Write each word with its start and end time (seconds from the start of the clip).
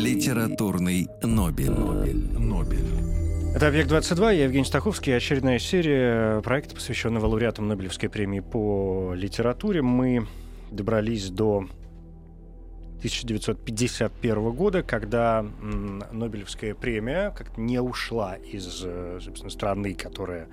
Литературный, 0.00 1.08
Нобель. 1.22 1.70
Нобель. 1.70 2.38
Нобель. 2.38 2.86
Это 3.54 3.68
«Объект-22», 3.68 4.34
я 4.34 4.44
Евгений 4.44 4.64
Стаховский. 4.64 5.14
Очередная 5.14 5.58
серия 5.58 6.40
проекта, 6.40 6.74
посвященного 6.74 7.26
лауреатам 7.26 7.68
Нобелевской 7.68 8.08
премии 8.08 8.40
по 8.40 9.12
литературе. 9.14 9.82
Мы 9.82 10.26
добрались 10.70 11.28
до 11.28 11.66
1951 12.98 14.52
года, 14.52 14.82
когда 14.82 15.44
Нобелевская 16.12 16.74
премия 16.74 17.34
как-то 17.36 17.60
не 17.60 17.80
ушла 17.80 18.36
из 18.36 18.64
собственно, 19.22 19.50
страны, 19.50 19.92
которая 19.94 20.48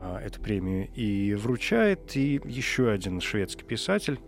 э, 0.00 0.20
эту 0.24 0.40
премию 0.40 0.88
и 0.94 1.34
вручает. 1.34 2.16
И 2.16 2.40
еще 2.46 2.90
один 2.90 3.20
шведский 3.20 3.64
писатель, 3.64 4.18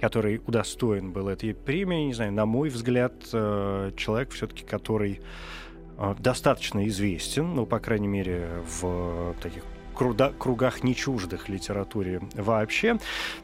который 0.00 0.40
удостоен 0.46 1.12
был 1.12 1.28
этой 1.28 1.54
премии, 1.54 2.06
не 2.06 2.14
знаю, 2.14 2.32
на 2.32 2.46
мой 2.46 2.68
взгляд, 2.68 3.14
э, 3.32 3.92
человек 3.96 4.30
все-таки, 4.30 4.64
который 4.64 5.20
э, 5.98 6.14
достаточно 6.18 6.86
известен, 6.88 7.54
ну, 7.54 7.66
по 7.66 7.78
крайней 7.78 8.08
мере, 8.08 8.62
в 8.80 9.34
таких 9.40 9.64
кругах 9.94 10.84
не 10.84 10.94
чуждых 10.94 11.48
литературе 11.48 12.20
вообще. 12.34 12.98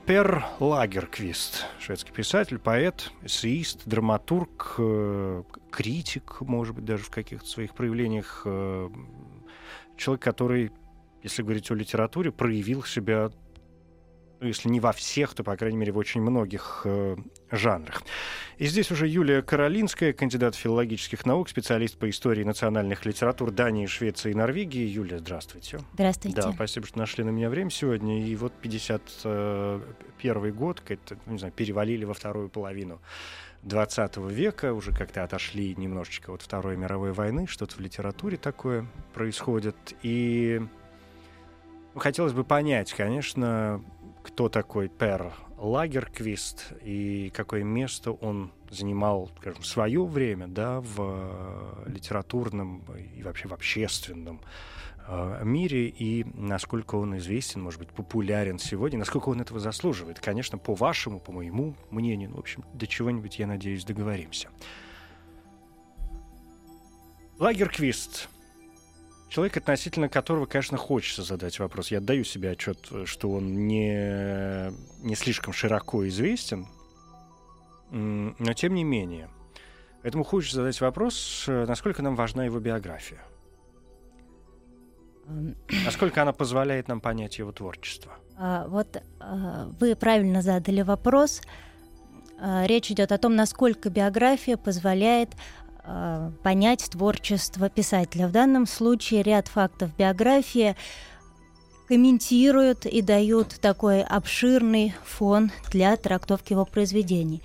Пер 0.04 0.44
Лагерквист, 0.60 1.64
шведский 1.80 2.12
писатель, 2.12 2.58
поэт, 2.58 3.10
эссеист, 3.22 3.86
драматург, 3.86 4.74
э, 4.76 5.42
критик, 5.70 6.42
может 6.42 6.74
быть, 6.74 6.84
даже 6.84 7.04
в 7.04 7.10
каких-то 7.10 7.46
своих 7.48 7.74
проявлениях. 7.74 8.42
Человек, 9.96 10.22
который, 10.22 10.72
если 11.22 11.42
говорить 11.42 11.70
о 11.70 11.74
литературе, 11.74 12.30
проявил 12.32 12.82
себя 12.82 13.30
ну, 14.42 14.48
если 14.48 14.68
не 14.68 14.80
во 14.80 14.92
всех, 14.92 15.34
то, 15.34 15.44
по 15.44 15.56
крайней 15.56 15.78
мере, 15.78 15.92
в 15.92 15.98
очень 15.98 16.20
многих 16.20 16.82
э, 16.84 17.16
жанрах. 17.52 18.02
И 18.58 18.66
здесь 18.66 18.90
уже 18.90 19.06
Юлия 19.06 19.40
Каролинская, 19.40 20.12
кандидат 20.12 20.56
филологических 20.56 21.24
наук, 21.24 21.48
специалист 21.48 21.96
по 21.96 22.10
истории 22.10 22.42
национальных 22.42 23.06
литератур 23.06 23.52
Дании, 23.52 23.86
Швеции 23.86 24.32
и 24.32 24.34
Норвегии. 24.34 24.84
Юлия, 24.84 25.20
здравствуйте. 25.20 25.78
Здравствуйте. 25.94 26.42
Да, 26.42 26.52
спасибо, 26.52 26.88
что 26.88 26.98
нашли 26.98 27.22
на 27.22 27.30
меня 27.30 27.48
время 27.48 27.70
сегодня. 27.70 28.26
И 28.26 28.34
вот 28.34 28.52
51 28.60 30.54
год, 30.54 30.80
как-то, 30.80 31.16
не 31.26 31.38
знаю, 31.38 31.52
перевалили 31.52 32.04
во 32.04 32.14
вторую 32.14 32.48
половину 32.48 33.00
20 33.62 34.16
века, 34.16 34.74
уже 34.74 34.92
как-то 34.92 35.22
отошли 35.22 35.72
немножечко 35.76 36.32
от 36.32 36.42
Второй 36.42 36.76
мировой 36.76 37.12
войны, 37.12 37.46
что-то 37.46 37.76
в 37.76 37.80
литературе 37.80 38.38
такое 38.38 38.88
происходит. 39.14 39.76
И 40.02 40.60
хотелось 41.94 42.32
бы 42.32 42.42
понять, 42.42 42.92
конечно, 42.92 43.84
кто 44.22 44.48
такой 44.48 44.88
Пер 44.88 45.32
Лагерквист 45.58 46.72
и 46.82 47.30
какое 47.34 47.62
место 47.62 48.12
он 48.12 48.50
занимал, 48.70 49.30
скажем, 49.38 49.62
свое 49.62 50.04
время, 50.04 50.48
да, 50.48 50.80
в 50.80 51.84
э, 51.86 51.90
литературном 51.90 52.82
и 53.16 53.22
вообще 53.22 53.46
в 53.48 53.54
общественном 53.54 54.40
э, 55.06 55.42
мире, 55.44 55.88
и 55.88 56.24
насколько 56.34 56.96
он 56.96 57.16
известен, 57.18 57.62
может 57.62 57.78
быть, 57.78 57.90
популярен 57.90 58.58
сегодня, 58.58 58.98
насколько 58.98 59.28
он 59.28 59.40
этого 59.40 59.60
заслуживает. 59.60 60.20
Конечно, 60.20 60.58
по 60.58 60.74
вашему, 60.74 61.20
по 61.20 61.32
моему 61.32 61.74
мнению, 61.90 62.30
ну, 62.30 62.36
в 62.36 62.40
общем, 62.40 62.64
до 62.74 62.86
чего-нибудь, 62.86 63.38
я 63.38 63.46
надеюсь, 63.46 63.84
договоримся. 63.84 64.48
Лагерквист 67.38 68.28
Человек, 69.32 69.56
относительно 69.56 70.10
которого, 70.10 70.44
конечно, 70.44 70.76
хочется 70.76 71.22
задать 71.22 71.58
вопрос. 71.58 71.90
Я 71.90 71.98
отдаю 71.98 72.22
себе 72.22 72.50
отчет, 72.50 72.86
что 73.06 73.30
он 73.30 73.66
не, 73.66 74.70
не 75.02 75.14
слишком 75.14 75.54
широко 75.54 76.06
известен, 76.06 76.66
но 77.90 78.52
тем 78.52 78.74
не 78.74 78.84
менее. 78.84 79.30
Поэтому 80.02 80.22
хочется 80.22 80.56
задать 80.56 80.78
вопрос, 80.82 81.46
э, 81.48 81.64
насколько 81.64 82.02
нам 82.02 82.14
важна 82.14 82.44
его 82.44 82.60
биография. 82.60 83.22
Насколько 85.86 86.20
она 86.20 86.34
позволяет 86.34 86.88
нам 86.88 87.00
понять 87.00 87.38
его 87.38 87.52
творчество. 87.52 88.12
а, 88.36 88.66
Вот 88.68 89.02
а, 89.18 89.70
вы 89.80 89.96
правильно 89.96 90.42
задали 90.42 90.82
вопрос. 90.82 91.40
А, 92.38 92.66
Речь 92.66 92.90
идет 92.90 93.12
о 93.12 93.16
том, 93.16 93.34
насколько 93.34 93.88
биография 93.88 94.58
позволяет 94.58 95.30
понять 96.42 96.90
творчество 96.90 97.68
писателя. 97.68 98.28
В 98.28 98.32
данном 98.32 98.66
случае 98.66 99.22
ряд 99.22 99.48
фактов 99.48 99.90
биографии 99.96 100.76
комментируют 101.88 102.86
и 102.86 103.02
дают 103.02 103.58
такой 103.60 104.02
обширный 104.02 104.94
фон 105.04 105.50
для 105.70 105.96
трактовки 105.96 106.52
его 106.52 106.64
произведений. 106.64 107.42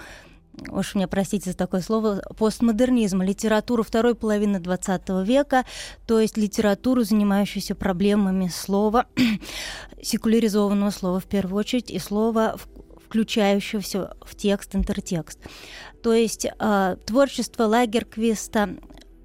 уж 0.71 0.95
мне 0.95 1.07
простите 1.07 1.51
за 1.51 1.57
такое 1.57 1.81
слово, 1.81 2.21
постмодернизма, 2.37 3.25
литературу 3.25 3.83
второй 3.83 4.15
половины 4.15 4.57
XX 4.57 5.23
века, 5.25 5.65
то 6.05 6.19
есть 6.19 6.37
литературу, 6.37 7.03
занимающуюся 7.03 7.75
проблемами 7.75 8.47
слова, 8.47 9.05
секуляризованного 10.01 10.91
слова 10.91 11.19
в 11.19 11.25
первую 11.25 11.59
очередь, 11.59 11.91
и 11.91 11.99
слова, 11.99 12.55
включающегося 13.15 14.13
в 14.21 14.35
текст, 14.35 14.75
интертекст. 14.75 15.39
То 16.03 16.13
есть 16.13 16.45
э, 16.45 16.97
творчество 17.05 17.63
Лагерквиста 17.63 18.75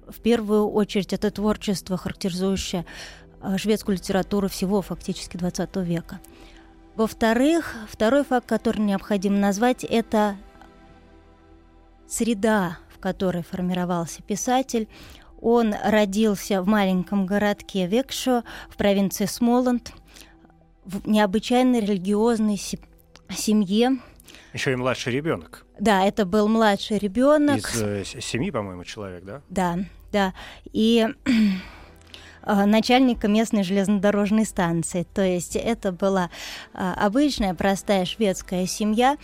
в 0.07 0.21
первую 0.21 0.69
очередь 0.69 1.11
это 1.11 1.29
творчество, 1.29 1.97
характеризующее 1.97 2.85
э, 3.41 3.57
шведскую 3.57 3.97
литературу 3.97 4.47
всего 4.47 4.81
фактически 4.81 5.35
XX 5.35 5.83
века. 5.83 6.21
Во-вторых, 6.95 7.75
второй 7.89 8.23
факт, 8.23 8.47
который 8.47 8.79
необходимо 8.79 9.37
назвать, 9.37 9.83
это 9.83 10.37
среда, 12.07 12.77
в 12.95 12.99
которой 12.99 13.43
формировался 13.43 14.21
писатель. 14.23 14.87
Он 15.41 15.75
родился 15.83 16.61
в 16.61 16.67
маленьком 16.67 17.25
городке 17.25 17.87
Векшо 17.87 18.43
в 18.69 18.77
провинции 18.77 19.25
Смоланд 19.25 19.91
в 20.85 21.05
необычайно 21.07 21.81
религиозной 21.81 22.57
семье. 23.35 23.99
Еще 24.53 24.73
и 24.73 24.75
младший 24.75 25.13
ребенок. 25.13 25.65
Да, 25.79 26.03
это 26.05 26.25
был 26.25 26.47
младший 26.47 26.97
ребенок. 26.97 27.59
Из 27.59 27.81
э, 27.81 28.03
семи, 28.21 28.51
по-моему, 28.51 28.83
человек, 28.83 29.23
да? 29.23 29.41
Да, 29.49 29.79
да. 30.11 30.33
И 30.73 31.07
начальника 32.45 33.27
местной 33.27 33.63
железнодорожной 33.63 34.45
станции. 34.45 35.07
То 35.13 35.23
есть 35.23 35.55
это 35.55 35.91
была 35.91 36.29
обычная 36.73 37.53
простая 37.53 38.05
шведская 38.05 38.65
семья, 38.65 39.17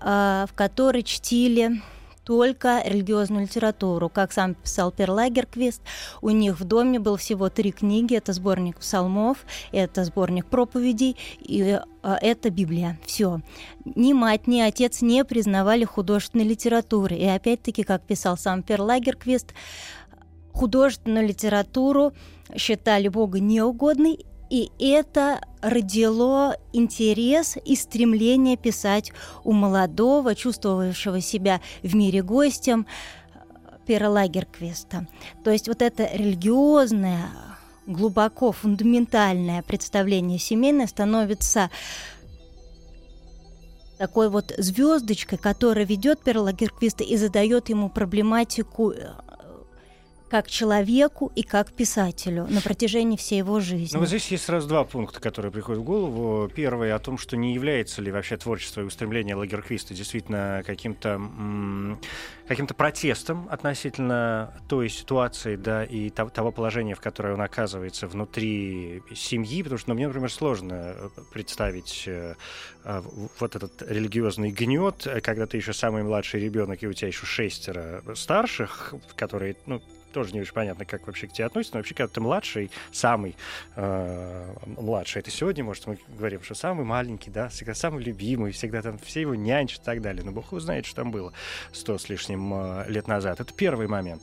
в 0.00 0.50
которой 0.54 1.02
чтили 1.02 1.80
только 2.26 2.82
религиозную 2.84 3.42
литературу. 3.42 4.08
Как 4.08 4.32
сам 4.32 4.54
писал 4.54 4.90
Перлагерквист, 4.90 5.80
у 6.20 6.30
них 6.30 6.58
в 6.58 6.64
доме 6.64 6.98
был 6.98 7.16
всего 7.16 7.48
три 7.48 7.70
книги. 7.70 8.16
Это 8.16 8.32
сборник 8.32 8.80
псалмов, 8.80 9.46
это 9.70 10.04
сборник 10.04 10.46
проповедей 10.46 11.16
и 11.38 11.80
а, 12.02 12.18
это 12.20 12.50
Библия. 12.50 12.98
Все. 13.06 13.40
Ни 13.84 14.12
мать, 14.12 14.48
ни 14.48 14.60
отец 14.60 15.02
не 15.02 15.24
признавали 15.24 15.84
художественной 15.84 16.44
литературы. 16.44 17.14
И 17.14 17.24
опять-таки, 17.24 17.84
как 17.84 18.02
писал 18.02 18.36
сам 18.36 18.64
Перлагерквист, 18.64 19.54
художественную 20.52 21.28
литературу 21.28 22.12
считали 22.56 23.06
Бога 23.06 23.38
неугодной 23.38 24.26
и 24.50 24.70
это 24.78 25.40
родило 25.60 26.56
интерес 26.72 27.56
и 27.64 27.74
стремление 27.74 28.56
писать 28.56 29.12
у 29.44 29.52
молодого, 29.52 30.34
чувствовавшего 30.34 31.20
себя 31.20 31.60
в 31.82 31.94
мире 31.94 32.22
гостем, 32.22 32.86
Пера 33.86 34.10
Лагерквиста. 34.10 35.06
То 35.44 35.50
есть 35.50 35.68
вот 35.68 35.80
это 35.80 36.08
религиозное, 36.12 37.28
глубоко 37.86 38.50
фундаментальное 38.52 39.62
представление 39.62 40.38
семейное 40.38 40.88
становится 40.88 41.70
такой 43.96 44.28
вот 44.28 44.52
звездочкой, 44.58 45.38
которая 45.38 45.86
ведет 45.86 46.22
Перлагерквиста 46.22 47.02
и 47.02 47.16
задает 47.16 47.68
ему 47.68 47.88
проблематику 47.88 48.92
как 50.28 50.48
человеку 50.48 51.30
и 51.34 51.42
как 51.42 51.72
писателю 51.72 52.46
на 52.48 52.60
протяжении 52.60 53.16
всей 53.16 53.38
его 53.38 53.60
жизни. 53.60 53.94
Ну, 53.94 54.00
вот 54.00 54.08
здесь 54.08 54.28
есть 54.28 54.44
сразу 54.44 54.68
два 54.68 54.84
пункта, 54.84 55.20
которые 55.20 55.52
приходят 55.52 55.82
в 55.82 55.84
голову. 55.84 56.48
Первый 56.48 56.92
о 56.92 56.98
том, 56.98 57.18
что 57.18 57.36
не 57.36 57.54
является 57.54 58.02
ли 58.02 58.10
вообще 58.10 58.36
творчество 58.36 58.80
и 58.80 58.84
устремление 58.84 59.36
Лагерквиста 59.36 59.94
действительно 59.94 60.62
каким-то 60.66 61.20
каким-то 62.46 62.74
протестом 62.74 63.48
относительно 63.50 64.54
той 64.68 64.88
ситуации, 64.88 65.56
да, 65.56 65.84
и 65.84 66.10
того, 66.10 66.52
положения, 66.52 66.94
в 66.94 67.00
которое 67.00 67.34
он 67.34 67.40
оказывается 67.40 68.06
внутри 68.06 69.02
семьи, 69.14 69.62
потому 69.62 69.78
что, 69.78 69.88
ну, 69.90 69.94
мне, 69.96 70.06
например, 70.06 70.30
сложно 70.30 70.94
э, 70.96 71.08
представить 71.32 72.04
э, 72.06 72.34
э, 72.84 73.02
вот 73.40 73.56
этот 73.56 73.82
религиозный 73.82 74.52
гнет, 74.52 75.06
когда 75.22 75.46
ты 75.46 75.56
еще 75.56 75.72
самый 75.72 76.02
младший 76.04 76.40
ребенок, 76.40 76.82
и 76.82 76.86
у 76.86 76.92
тебя 76.92 77.08
еще 77.08 77.26
шестеро 77.26 78.02
старших, 78.14 78.94
которые, 79.16 79.56
ну, 79.66 79.82
тоже 80.16 80.32
не 80.32 80.40
очень 80.40 80.54
понятно, 80.54 80.86
как 80.86 81.06
вообще 81.06 81.26
к 81.26 81.32
тебе 81.32 81.44
относятся, 81.44 81.76
но 81.76 81.80
вообще, 81.80 81.94
когда 81.94 82.10
ты 82.10 82.22
младший, 82.22 82.70
самый 82.90 83.36
э, 83.74 84.54
младший, 84.64 85.20
это 85.20 85.30
сегодня, 85.30 85.62
может, 85.62 85.86
мы 85.86 85.98
говорим, 86.08 86.42
что 86.42 86.54
самый 86.54 86.86
маленький, 86.86 87.30
да, 87.30 87.50
всегда 87.50 87.74
самый 87.74 88.02
любимый, 88.02 88.52
всегда 88.52 88.80
там 88.80 88.96
все 88.96 89.20
его 89.20 89.34
нянчат 89.34 89.82
и 89.82 89.84
так 89.84 90.00
далее, 90.00 90.24
но 90.24 90.32
бог 90.32 90.58
знает, 90.58 90.86
что 90.86 90.96
там 90.96 91.10
было 91.10 91.34
сто 91.72 91.98
с 91.98 92.08
лишним 92.08 92.50
э, 92.54 92.84
лет 92.88 93.08
назад. 93.08 93.40
Это 93.40 93.52
первый 93.52 93.88
момент. 93.88 94.22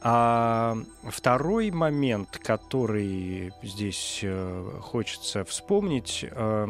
А 0.00 0.78
второй 1.04 1.70
момент, 1.72 2.38
который 2.38 3.52
здесь 3.62 4.20
э, 4.22 4.70
хочется 4.80 5.44
вспомнить, 5.44 6.24
э, 6.30 6.68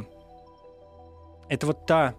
это 1.49 1.67
вот 1.69 1.87
та 1.87 2.17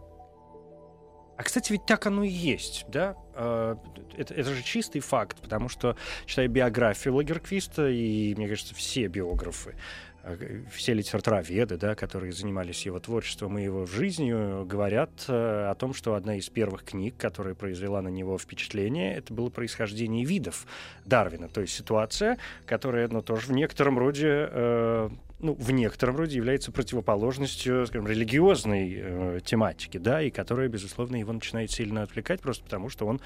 а, 1.39 1.43
кстати, 1.43 1.71
ведь 1.71 1.85
так 1.85 2.05
оно 2.05 2.25
и 2.25 2.29
есть, 2.29 2.83
да? 2.89 3.15
А, 3.33 3.77
это, 4.17 4.33
это 4.33 4.53
же 4.53 4.61
чистый 4.61 4.99
факт, 4.99 5.37
потому 5.41 5.69
что, 5.69 5.95
читая 6.25 6.49
биографию 6.49 7.15
Лагерквиста, 7.15 7.87
и, 7.87 8.35
мне 8.35 8.49
кажется, 8.49 8.75
все 8.75 9.07
биографы, 9.07 9.75
а, 10.21 10.37
все 10.69 10.93
литературоведы, 10.93 11.77
да, 11.77 11.95
которые 11.95 12.33
занимались 12.33 12.85
его 12.85 12.99
творчеством 12.99 13.57
и 13.57 13.63
его 13.63 13.85
жизнью, 13.85 14.65
говорят 14.65 15.11
э, 15.29 15.69
о 15.69 15.75
том, 15.75 15.93
что 15.93 16.15
одна 16.15 16.35
из 16.35 16.49
первых 16.49 16.83
книг, 16.83 17.15
которая 17.17 17.55
произвела 17.55 18.01
на 18.01 18.09
него 18.09 18.37
впечатление, 18.37 19.15
это 19.15 19.33
было 19.33 19.49
происхождение 19.49 20.25
видов 20.25 20.67
Дарвина. 21.05 21.47
То 21.47 21.61
есть 21.61 21.73
ситуация, 21.73 22.37
которая 22.65 23.07
ну, 23.07 23.21
тоже 23.21 23.47
в 23.47 23.51
некотором 23.53 23.97
роде 23.97 24.49
э, 24.51 25.09
ну, 25.39 25.53
в 25.53 25.71
некотором 25.71 26.17
роде 26.17 26.35
является 26.37 26.71
противоположностью, 26.71 27.87
скажем, 27.87 28.07
религиозной 28.07 28.93
э, 28.95 29.39
тематики, 29.43 29.97
да, 29.97 30.21
и 30.21 30.29
которая, 30.29 30.67
безусловно, 30.67 31.15
его 31.15 31.33
начинает 31.33 31.71
сильно 31.71 32.03
отвлекать, 32.03 32.41
просто 32.41 32.63
потому 32.63 32.89
что 32.89 33.07
он, 33.07 33.21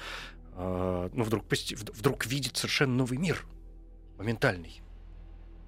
э, 0.56 1.08
ну, 1.12 1.24
вдруг, 1.24 1.44
вдруг 1.92 2.26
видит 2.26 2.56
совершенно 2.56 2.94
новый 2.94 3.18
мир, 3.18 3.44
моментальный. 4.16 4.80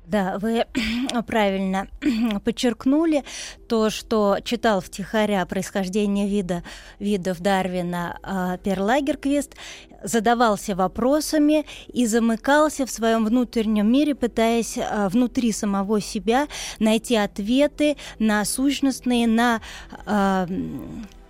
Да, 0.07 0.39
вы 0.39 0.65
правильно 1.27 1.89
подчеркнули 2.45 3.25
то, 3.69 3.91
что 3.91 4.39
читал 4.45 4.81
втихаря 4.81 5.45
происхождение 5.47 6.29
вида, 6.29 6.63
видов 7.01 7.41
Дарвина 7.41 8.19
э, 8.23 8.59
Перлагерквист, 8.63 9.57
задавался 10.07 10.75
вопросами 10.75 11.67
и 11.89 12.07
замыкался 12.07 12.87
в 12.87 12.91
своем 12.91 13.25
внутреннем 13.25 13.91
мире, 13.91 14.15
пытаясь 14.15 14.79
э, 14.79 15.09
внутри 15.09 15.53
самого 15.53 16.01
себя 16.01 16.47
найти 16.79 17.17
ответы 17.17 17.97
на 18.19 18.45
сущностные, 18.45 19.27
на 19.27 19.61
э, 20.07 20.47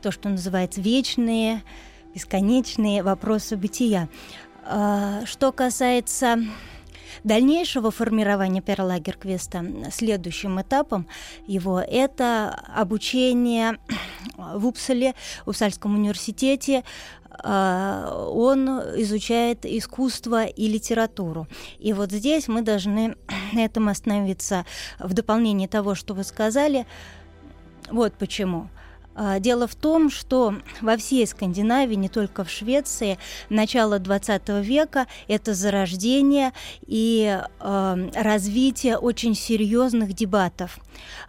то, 0.02 0.10
что 0.12 0.28
называется 0.28 0.80
вечные, 0.80 1.62
бесконечные 2.14 3.02
вопросы 3.02 3.56
бытия. 3.56 4.08
Э, 4.64 5.22
что 5.24 5.52
касается 5.52 6.38
дальнейшего 7.24 7.90
формирования 7.90 8.60
Перлагерквеста 8.60 9.64
следующим 9.90 10.60
этапом 10.60 11.06
его 11.46 11.80
это 11.80 12.50
обучение 12.74 13.78
в 14.36 14.66
Упсале, 14.66 15.14
в 15.44 15.50
Упсальском 15.50 15.94
университете, 15.94 16.84
он 17.42 18.68
изучает 19.00 19.64
искусство 19.64 20.44
и 20.44 20.68
литературу. 20.68 21.46
И 21.78 21.92
вот 21.92 22.12
здесь 22.12 22.48
мы 22.48 22.62
должны 22.62 23.16
на 23.52 23.64
этом 23.64 23.88
остановиться 23.88 24.64
в 24.98 25.12
дополнении 25.14 25.66
того, 25.66 25.94
что 25.94 26.14
вы 26.14 26.24
сказали. 26.24 26.86
Вот 27.90 28.14
почему. 28.14 28.68
А, 29.18 29.38
дело 29.38 29.66
в 29.66 29.74
том, 29.74 30.10
что 30.10 30.56
во 30.82 30.96
всей 30.98 31.26
Скандинавии, 31.26 31.94
не 31.94 32.10
только 32.10 32.44
в 32.44 32.50
Швеции, 32.50 33.18
начало 33.48 33.98
XX 33.98 34.62
века– 34.62 35.06
это 35.28 35.54
зарождение 35.54 36.52
и 36.86 37.40
э, 37.60 38.10
развитие 38.14 38.98
очень 38.98 39.34
серьезных 39.34 40.12
дебатов. 40.12 40.78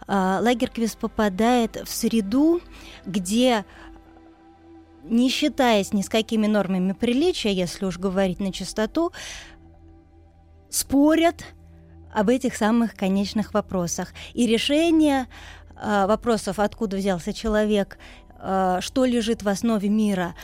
Э, 0.06 0.38
Лагерквист 0.42 0.98
попадает 0.98 1.76
в 1.82 1.90
среду, 1.90 2.60
где 3.06 3.64
не 5.08 5.28
считаясь 5.28 5.92
ни 5.92 6.02
с 6.02 6.08
какими 6.08 6.46
нормами 6.46 6.92
приличия, 6.92 7.52
если 7.52 7.84
уж 7.84 7.98
говорить 7.98 8.40
на 8.40 8.52
чистоту, 8.52 9.12
спорят 10.70 11.44
об 12.12 12.28
этих 12.28 12.56
самых 12.56 12.94
конечных 12.94 13.54
вопросах. 13.54 14.12
И 14.34 14.46
решение 14.46 15.26
Э, 15.80 16.06
вопросов, 16.06 16.58
откуда 16.58 16.96
взялся 16.96 17.32
человек, 17.32 17.98
э, 18.40 18.78
что 18.80 19.04
лежит 19.04 19.42
в 19.42 19.48
основе 19.48 19.88
мира, 19.88 20.34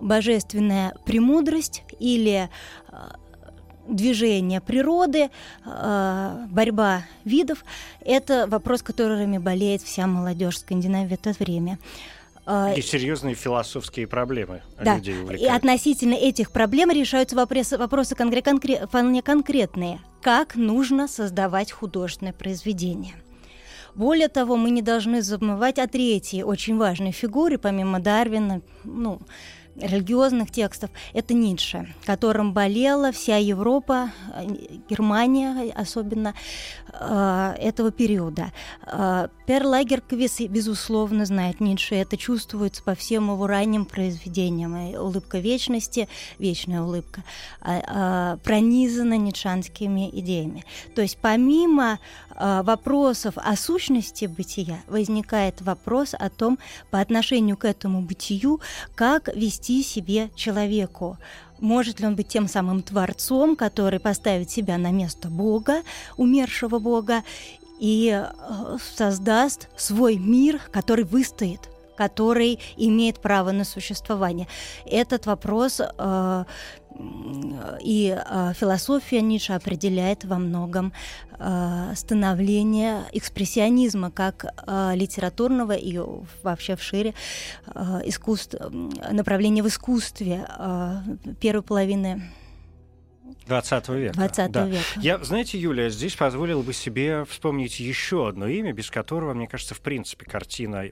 божественная 0.00 0.94
премудрость 1.04 1.82
или 1.98 2.48
э, 2.88 2.96
движение 3.88 4.60
природы, 4.60 5.30
борьба 5.64 7.02
видов, 7.24 7.64
это 8.00 8.48
вопрос, 8.48 8.82
которыми 8.82 9.38
болеет 9.38 9.80
вся 9.80 10.08
молодежь 10.08 10.58
Скандинавии 10.58 11.10
в 11.10 11.12
это 11.12 11.32
время. 11.38 11.78
И 12.46 12.80
серьезные 12.80 13.34
философские 13.34 14.06
проблемы 14.06 14.62
да. 14.80 14.96
людей 14.96 15.20
увлекают. 15.20 15.42
И 15.42 15.46
относительно 15.46 16.14
этих 16.14 16.52
проблем 16.52 16.90
решаются 16.90 17.34
вопросы, 17.34 17.76
вопросы 17.76 18.14
конкрет, 18.14 18.44
конкрет, 18.44 18.88
вполне 18.88 19.20
конкретные. 19.20 20.00
Как 20.22 20.54
нужно 20.54 21.08
создавать 21.08 21.72
художественное 21.72 22.32
произведение? 22.32 23.14
Более 23.96 24.28
того, 24.28 24.56
мы 24.56 24.70
не 24.70 24.82
должны 24.82 25.22
забывать 25.22 25.78
о 25.78 25.88
третьей 25.88 26.44
очень 26.44 26.76
важной 26.76 27.12
фигуре, 27.12 27.58
помимо 27.58 27.98
Дарвина, 27.98 28.60
ну, 28.84 29.20
религиозных 29.78 30.50
текстов, 30.50 30.90
это 31.12 31.34
Ницше, 31.34 31.94
которым 32.04 32.52
болела 32.52 33.12
вся 33.12 33.36
Европа, 33.36 34.10
э, 34.34 34.46
Германия 34.88 35.72
особенно 35.74 36.34
э, 36.92 37.54
этого 37.58 37.90
периода. 37.90 38.52
Э, 38.86 39.28
Пер 39.46 39.64
Лагерквис, 39.64 40.40
безусловно, 40.48 41.24
знает 41.24 41.60
Ницше, 41.60 41.94
это 41.94 42.16
чувствуется 42.16 42.82
по 42.82 42.94
всем 42.94 43.30
его 43.30 43.46
ранним 43.46 43.84
произведениям. 43.84 44.94
Улыбка 44.96 45.38
вечности, 45.38 46.08
вечная 46.38 46.82
улыбка, 46.82 47.22
пронизана 47.60 49.16
ницшанскими 49.16 50.10
идеями. 50.12 50.64
То 50.94 51.02
есть 51.02 51.18
помимо 51.20 52.00
вопросов 52.34 53.34
о 53.36 53.56
сущности 53.56 54.26
бытия 54.26 54.80
возникает 54.88 55.62
вопрос 55.62 56.14
о 56.18 56.28
том, 56.28 56.58
по 56.90 57.00
отношению 57.00 57.56
к 57.56 57.64
этому 57.64 58.02
бытию, 58.02 58.60
как 58.94 59.34
вести 59.34 59.65
вести 59.66 59.82
себе 59.82 60.30
человеку. 60.34 61.16
Может 61.60 62.00
ли 62.00 62.06
он 62.06 62.16
быть 62.16 62.28
тем 62.28 62.48
самым 62.48 62.82
творцом, 62.82 63.56
который 63.56 63.98
поставит 63.98 64.50
себя 64.50 64.78
на 64.78 64.90
место 64.90 65.28
Бога, 65.28 65.82
умершего 66.16 66.78
Бога, 66.78 67.22
и 67.80 68.10
э, 68.10 68.76
создаст 68.96 69.68
свой 69.76 70.16
мир, 70.16 70.60
который 70.70 71.04
выстоит, 71.04 71.60
который 71.96 72.58
имеет 72.76 73.20
право 73.20 73.52
на 73.52 73.64
существование. 73.64 74.46
Этот 74.86 75.26
вопрос 75.26 75.80
э, 75.80 76.44
и 77.80 78.16
э, 78.16 78.52
философия 78.54 79.20
Ницше 79.20 79.52
определяет 79.52 80.24
во 80.24 80.38
многом 80.38 80.92
э, 81.38 81.92
становление 81.94 83.04
экспрессионизма 83.12 84.10
как 84.10 84.44
э, 84.44 84.92
литературного 84.94 85.72
и 85.72 86.00
вообще 86.42 86.76
в 86.76 86.82
шире 86.82 87.14
искусств, 88.04 88.56
направления 89.10 89.62
в 89.62 89.68
искусстве 89.68 90.46
первой 91.40 91.62
половины 91.62 92.22
20 93.46 93.88
века. 93.90 94.14
20 94.14 94.50
да. 94.50 94.66
века. 94.66 94.84
Я, 94.96 95.18
знаете, 95.22 95.58
Юлия, 95.58 95.90
здесь 95.90 96.14
позволил 96.14 96.62
бы 96.62 96.72
себе 96.72 97.24
вспомнить 97.24 97.78
еще 97.80 98.28
одно 98.28 98.48
имя, 98.48 98.72
без 98.72 98.90
которого, 98.90 99.34
мне 99.34 99.46
кажется, 99.46 99.74
в 99.74 99.80
принципе, 99.80 100.26
картина 100.26 100.86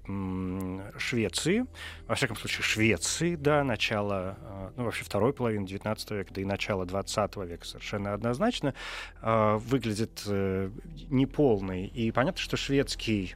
Швеции, 0.99 1.67
во 2.07 2.15
всяком 2.15 2.37
случае, 2.37 2.63
Швеции, 2.63 3.37
да, 3.37 3.65
начала, 3.65 4.39
э, 4.41 4.71
ну, 4.77 4.85
вообще 4.85 5.05
второй 5.05 5.33
половины 5.33 5.67
19 5.67 6.11
века, 6.13 6.35
да 6.35 6.41
и 6.41 6.45
начала 6.45 6.87
20 6.87 7.37
века 7.37 7.67
совершенно 7.67 8.15
однозначно, 8.15 8.75
э, 9.21 9.57
выглядит 9.57 10.23
э, 10.27 10.71
неполной. 11.09 11.87
И 11.87 12.11
понятно, 12.13 12.41
что 12.41 12.57
шведский 12.57 13.35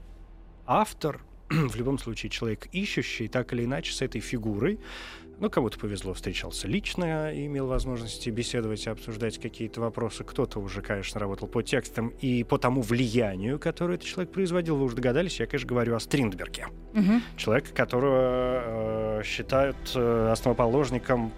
автор, 0.67 1.21
в 1.51 1.77
любом 1.77 1.99
случае 1.99 2.31
человек 2.31 2.67
ищущий, 2.73 3.29
так 3.29 3.53
или 3.53 3.65
иначе, 3.65 3.93
с 3.93 4.03
этой 4.03 4.21
фигурой, 4.21 4.79
ну, 5.41 5.51
кому-то 5.51 5.79
повезло, 5.79 6.15
встречался 6.15 6.67
лично 6.67 7.33
и 7.33 7.47
имел 7.47 7.67
возможности 7.67 8.29
беседовать 8.31 8.87
и 8.87 8.91
обсуждать 8.91 9.39
какие-то 9.39 9.81
вопросы. 9.81 10.25
Кто-то 10.25 10.59
уже, 10.59 10.83
конечно, 10.83 11.21
работал 11.21 11.47
по 11.47 11.63
текстам 11.63 12.09
и 12.21 12.43
по 12.45 12.59
тому 12.59 12.83
влиянию, 12.83 13.59
которое 13.59 13.95
этот 13.95 14.07
человек 14.07 14.33
производил. 14.33 14.77
Вы 14.77 14.85
уже 14.85 14.97
догадались, 14.97 15.39
я, 15.39 15.47
конечно, 15.47 15.69
говорю 15.69 15.95
о 15.95 16.01
Стриндберге. 16.01 16.67
Угу. 16.95 17.21
Человека, 17.37 17.73
которого 17.73 19.21
э, 19.21 19.23
считают 19.25 19.77
э, 19.95 20.31
основоположником 20.33 21.33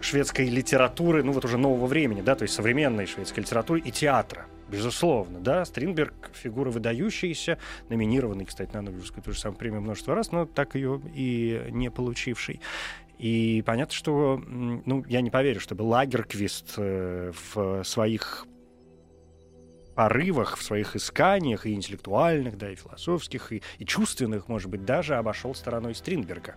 шведской 0.00 0.48
литературы, 0.48 1.22
ну 1.22 1.32
вот 1.32 1.44
уже 1.44 1.58
нового 1.58 1.86
времени, 1.86 2.20
да, 2.20 2.34
то 2.34 2.42
есть 2.42 2.54
современной 2.54 3.06
шведской 3.06 3.42
литературы 3.42 3.80
и 3.80 3.90
театра. 3.90 4.46
Безусловно, 4.68 5.40
да, 5.40 5.64
Стринберг 5.64 6.30
фигура 6.32 6.70
выдающаяся, 6.70 7.58
номинированный, 7.90 8.46
кстати, 8.46 8.72
на 8.72 8.82
Нобелевскую 8.82 9.22
ту 9.22 9.32
же 9.32 9.38
самую 9.38 9.58
премию 9.58 9.82
множество 9.82 10.14
раз, 10.14 10.32
но 10.32 10.46
так 10.46 10.74
ее 10.74 11.00
и 11.14 11.66
не 11.70 11.90
получивший. 11.90 12.60
И 13.18 13.62
понятно, 13.64 13.94
что, 13.94 14.42
ну, 14.46 15.04
я 15.06 15.20
не 15.20 15.30
поверю, 15.30 15.60
чтобы 15.60 15.82
Лагерквист 15.82 16.74
э, 16.78 17.32
в 17.54 17.84
своих 17.84 18.46
порывах, 19.94 20.56
в 20.56 20.62
своих 20.62 20.96
исканиях, 20.96 21.66
и 21.66 21.74
интеллектуальных, 21.74 22.58
да, 22.58 22.70
и 22.70 22.74
философских, 22.74 23.52
и, 23.52 23.62
и 23.78 23.84
чувственных, 23.84 24.48
может 24.48 24.68
быть, 24.68 24.84
даже 24.84 25.14
обошел 25.14 25.54
стороной 25.54 25.94
Стринберга. 25.94 26.56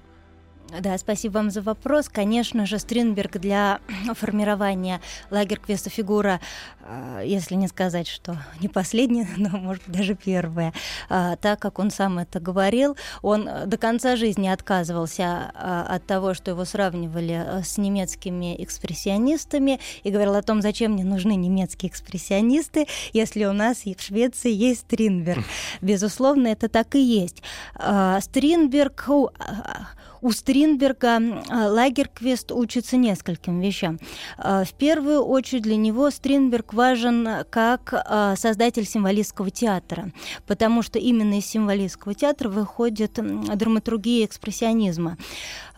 Да, 0.69 0.97
спасибо 0.97 1.35
вам 1.35 1.49
за 1.49 1.61
вопрос. 1.61 2.09
Конечно 2.09 2.65
же, 2.65 2.77
Стринберг 2.77 3.37
для 3.37 3.79
формирования 4.15 4.99
лагерквеста 5.31 5.89
фигура, 5.89 6.41
а, 6.81 7.21
если 7.21 7.55
не 7.55 7.69
сказать, 7.69 8.07
что 8.07 8.37
не 8.59 8.67
последняя, 8.67 9.27
но, 9.37 9.49
может 9.57 9.83
даже 9.87 10.13
первая. 10.13 10.73
А, 11.09 11.37
так 11.37 11.59
как 11.59 11.79
он 11.79 11.89
сам 11.89 12.19
это 12.19 12.41
говорил, 12.41 12.97
он 13.21 13.49
до 13.65 13.77
конца 13.77 14.17
жизни 14.17 14.49
отказывался 14.49 15.51
а, 15.53 15.87
от 15.89 16.05
того, 16.05 16.33
что 16.33 16.51
его 16.51 16.65
сравнивали 16.65 17.63
с 17.63 17.77
немецкими 17.77 18.61
экспрессионистами 18.61 19.79
и 20.03 20.11
говорил 20.11 20.35
о 20.35 20.41
том, 20.41 20.61
зачем 20.61 20.93
мне 20.93 21.05
нужны 21.05 21.35
немецкие 21.35 21.89
экспрессионисты, 21.89 22.87
если 23.13 23.45
у 23.45 23.53
нас 23.53 23.85
в 23.85 24.01
Швеции 24.01 24.51
есть 24.51 24.81
Стринберг. 24.81 25.45
Безусловно, 25.81 26.47
это 26.47 26.67
так 26.67 26.95
и 26.95 26.99
есть. 26.99 27.41
Стринберг 28.19 29.07
у 30.21 30.31
Стринберга 30.31 31.43
Лагерквест 31.49 32.51
учится 32.51 32.97
нескольким 32.97 33.59
вещам. 33.59 33.99
А, 34.37 34.63
в 34.63 34.73
первую 34.73 35.21
очередь 35.23 35.63
для 35.63 35.75
него 35.75 36.09
Стринберг 36.09 36.73
важен 36.73 37.27
как 37.49 37.93
а, 37.93 38.35
создатель 38.35 38.85
символистского 38.85 39.49
театра, 39.49 40.11
потому 40.45 40.81
что 40.81 40.99
именно 40.99 41.37
из 41.37 41.45
символистского 41.45 42.13
театра 42.13 42.49
выходит 42.49 43.13
драматургия 43.13 44.25
экспрессионизма. 44.25 45.17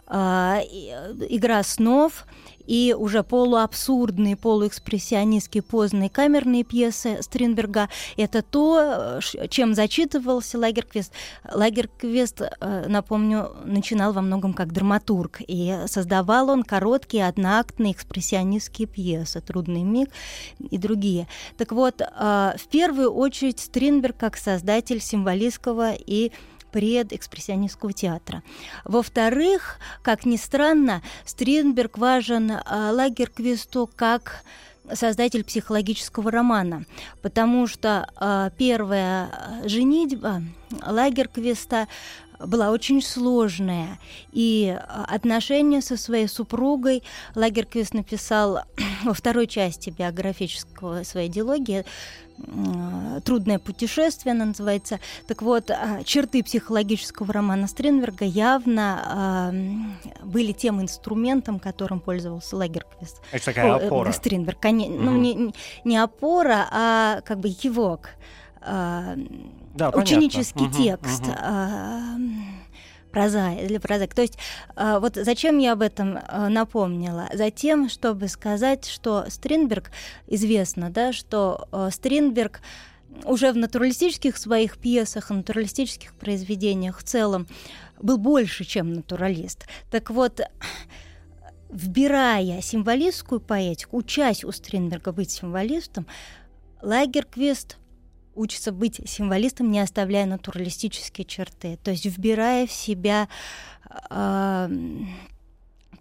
Игра 0.09 1.61
снов 1.61 2.25
и 2.69 2.93
уже 2.93 3.23
полуабсурдные, 3.23 4.35
полуэкспрессионистские 4.35 5.63
поздние 5.63 6.09
камерные 6.11 6.63
пьесы 6.63 7.17
Стринберга. 7.21 7.89
Это 8.15 8.43
то, 8.43 9.19
чем 9.49 9.73
зачитывался 9.73 10.59
Лагерквест. 10.59 11.11
Лагерквест, 11.51 12.41
э, 12.41 12.85
напомню, 12.87 13.53
начинал 13.65 14.13
во 14.13 14.21
многом 14.21 14.53
как 14.53 14.71
драматург, 14.71 15.41
и 15.47 15.79
создавал 15.87 16.51
он 16.51 16.61
короткие 16.61 17.27
одноактные 17.27 17.93
экспрессионистские 17.93 18.87
пьесы 18.87 19.41
«Трудный 19.41 19.81
миг» 19.81 20.09
и 20.59 20.77
другие. 20.77 21.27
Так 21.57 21.71
вот, 21.71 22.01
э, 22.01 22.05
в 22.55 22.67
первую 22.69 23.11
очередь 23.11 23.59
Стринберг 23.59 24.15
как 24.17 24.37
создатель 24.37 25.01
символистского 25.01 25.93
и 25.93 26.31
предэкспрессионистского 26.71 27.93
театра. 27.93 28.43
Во-вторых, 28.85 29.79
как 30.01 30.25
ни 30.25 30.37
странно, 30.37 31.01
Стринберг 31.25 31.97
важен 31.97 32.51
а, 32.51 32.91
Лагерквисту 32.91 33.89
как 33.95 34.43
создатель 34.93 35.43
психологического 35.43 36.31
романа, 36.31 36.85
потому 37.21 37.67
что 37.67 38.07
э, 38.19 38.49
первая 38.57 39.61
женитьба 39.65 40.41
Лагерквиста 40.85 41.87
была 42.39 42.71
очень 42.71 43.01
сложная. 43.01 43.99
И 44.31 44.77
отношения 45.07 45.81
со 45.81 45.97
своей 45.97 46.27
супругой 46.27 47.03
Лагерквист 47.35 47.93
написал 47.93 48.61
во 49.03 49.13
второй 49.13 49.47
части 49.47 49.89
биографического 49.89 51.03
своей 51.03 51.29
диалогии 51.29 51.85
«Трудное 53.25 53.59
путешествие» 53.59 54.31
она 54.31 54.45
называется. 54.45 54.99
Так 55.27 55.41
вот, 55.41 55.69
а, 55.71 56.03
черты 56.03 56.43
психологического 56.43 57.33
романа 57.33 57.67
Стринберга 57.67 58.25
явно 58.25 59.51
э, 59.51 60.25
были 60.25 60.53
тем 60.53 60.81
инструментом, 60.81 61.59
которым 61.59 61.99
пользовался 61.99 62.55
Лагерквист. 62.55 63.21
Это 63.31 63.45
такая 63.45 63.73
э, 63.73 63.85
опора. 63.85 64.11
Стринберг. 64.11 64.63
Угу. 64.63 64.71
Ну, 64.71 65.17
не, 65.17 65.53
не 65.83 65.97
опора, 65.97 66.67
а 66.71 67.21
как 67.25 67.39
бы 67.39 67.49
кивок. 67.49 68.11
Э, 68.61 69.15
да, 69.73 69.89
ученический 69.89 70.69
понятно. 70.69 70.83
текст. 70.83 71.21
Угу, 71.21 71.31
угу 71.31 72.59
проза, 73.09 73.55
для 73.67 73.79
прозаик. 73.79 74.13
То 74.13 74.21
есть 74.21 74.37
а, 74.75 74.99
вот 74.99 75.15
зачем 75.15 75.57
я 75.57 75.73
об 75.73 75.81
этом 75.81 76.19
а, 76.27 76.49
напомнила? 76.49 77.27
Затем, 77.33 77.89
чтобы 77.89 78.27
сказать, 78.27 78.85
что 78.85 79.25
Стринберг, 79.29 79.91
известно, 80.27 80.89
да, 80.89 81.13
что 81.13 81.67
а, 81.71 81.91
Стринберг 81.91 82.61
уже 83.25 83.51
в 83.51 83.57
натуралистических 83.57 84.37
своих 84.37 84.77
пьесах, 84.77 85.29
натуралистических 85.29 86.13
произведениях 86.13 86.99
в 86.99 87.03
целом 87.03 87.47
был 88.01 88.17
больше, 88.17 88.63
чем 88.63 88.93
натуралист. 88.93 89.67
Так 89.91 90.09
вот, 90.09 90.41
вбирая 91.69 92.61
символистскую 92.61 93.41
поэтику, 93.41 93.97
учась 93.97 94.43
у 94.43 94.51
Стринберга 94.51 95.11
быть 95.11 95.31
символистом, 95.31 96.05
Лагерквист 96.81 97.78
учится 98.39 98.71
быть 98.71 99.01
символистом, 99.05 99.69
не 99.69 99.79
оставляя 99.79 100.25
натуралистические 100.25 101.25
черты, 101.25 101.77
то 101.83 101.91
есть 101.91 102.05
вбирая 102.05 102.65
в 102.65 102.71
себя 102.71 103.27
э, 104.09 104.69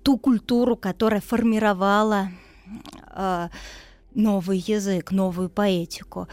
ту 0.02 0.18
культуру, 0.18 0.76
которая 0.76 1.20
формировала 1.20 2.30
э, 3.10 3.48
новый 4.14 4.58
язык, 4.58 5.10
новую 5.10 5.50
поэтику. 5.50 6.28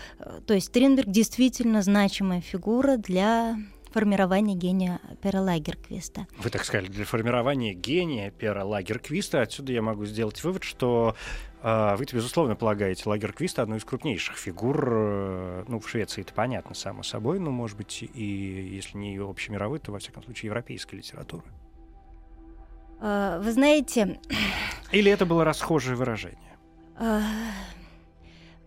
То 0.46 0.54
есть 0.54 0.72
Тринберг 0.72 1.10
действительно 1.10 1.82
значимая 1.82 2.42
фигура 2.42 2.98
для 2.98 3.58
формирования 3.92 4.56
гения 4.56 5.00
Пера 5.22 5.42
Лагерквиста. 5.42 6.28
Вы 6.38 6.50
так 6.50 6.66
сказали, 6.66 6.88
для 6.88 7.06
формирования 7.06 7.74
гения 7.74 8.30
Пера 8.30 8.66
Лагерквиста. 8.66 9.42
Отсюда 9.42 9.72
я 9.72 9.82
могу 9.82 10.06
сделать 10.06 10.44
вывод, 10.44 10.64
что 10.64 11.16
вы, 11.66 12.06
безусловно, 12.06 12.56
полагаете 12.56 13.10
Лагерквиста 13.10 13.64
одной 13.64 13.80
из 13.80 13.86
крупнейших 13.86 14.38
фигур, 14.38 14.88
э, 14.88 15.64
ну, 15.68 15.80
в 15.80 15.90
Швеции 15.90 16.22
это 16.22 16.32
понятно, 16.32 16.76
само 16.76 17.02
собой, 17.02 17.40
но, 17.40 17.50
может 17.50 17.76
быть, 17.76 18.04
и 18.04 18.24
если 18.72 19.00
не 19.00 19.18
общемировой, 19.18 19.80
то, 19.80 19.92
во 19.92 19.98
всяком 19.98 20.24
случае, 20.24 20.50
европейской 20.50 20.98
литературы. 20.98 21.44
А, 23.02 23.40
вы 23.40 23.52
знаете... 23.52 24.20
Или 24.92 25.12
это 25.12 25.26
было 25.26 25.44
расхожее 25.44 25.96
выражение? 25.96 26.38
А, 26.98 27.22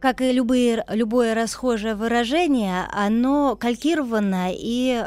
как 0.00 0.20
и 0.20 0.32
любые, 0.32 0.84
любое 0.88 1.36
расхожее 1.36 1.94
выражение, 1.94 2.88
оно 2.90 3.54
калькировано 3.54 4.48
и 4.50 5.06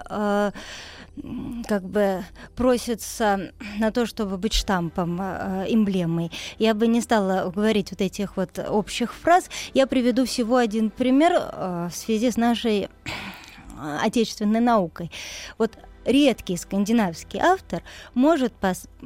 как 1.68 1.84
бы 1.84 2.24
просится 2.56 3.52
на 3.80 3.92
то, 3.92 4.06
чтобы 4.06 4.38
быть 4.38 4.54
штампом, 4.54 5.20
э, 5.22 5.66
эмблемой. 5.70 6.32
Я 6.58 6.74
бы 6.74 6.88
не 6.88 7.02
стала 7.02 7.52
говорить 7.52 7.92
вот 7.92 8.02
этих 8.02 8.38
вот 8.38 8.60
общих 8.60 9.14
фраз. 9.14 9.50
Я 9.74 9.88
приведу 9.88 10.26
всего 10.26 10.58
один 10.58 10.90
пример 10.90 11.34
э, 11.34 11.90
в 11.92 11.96
связи 11.96 12.32
с 12.32 12.38
нашей 12.38 12.90
отечественной 14.02 14.60
наукой. 14.60 15.12
Вот 15.58 15.78
редкий 16.06 16.58
скандинавский 16.58 17.40
автор 17.40 17.84
может 18.14 18.54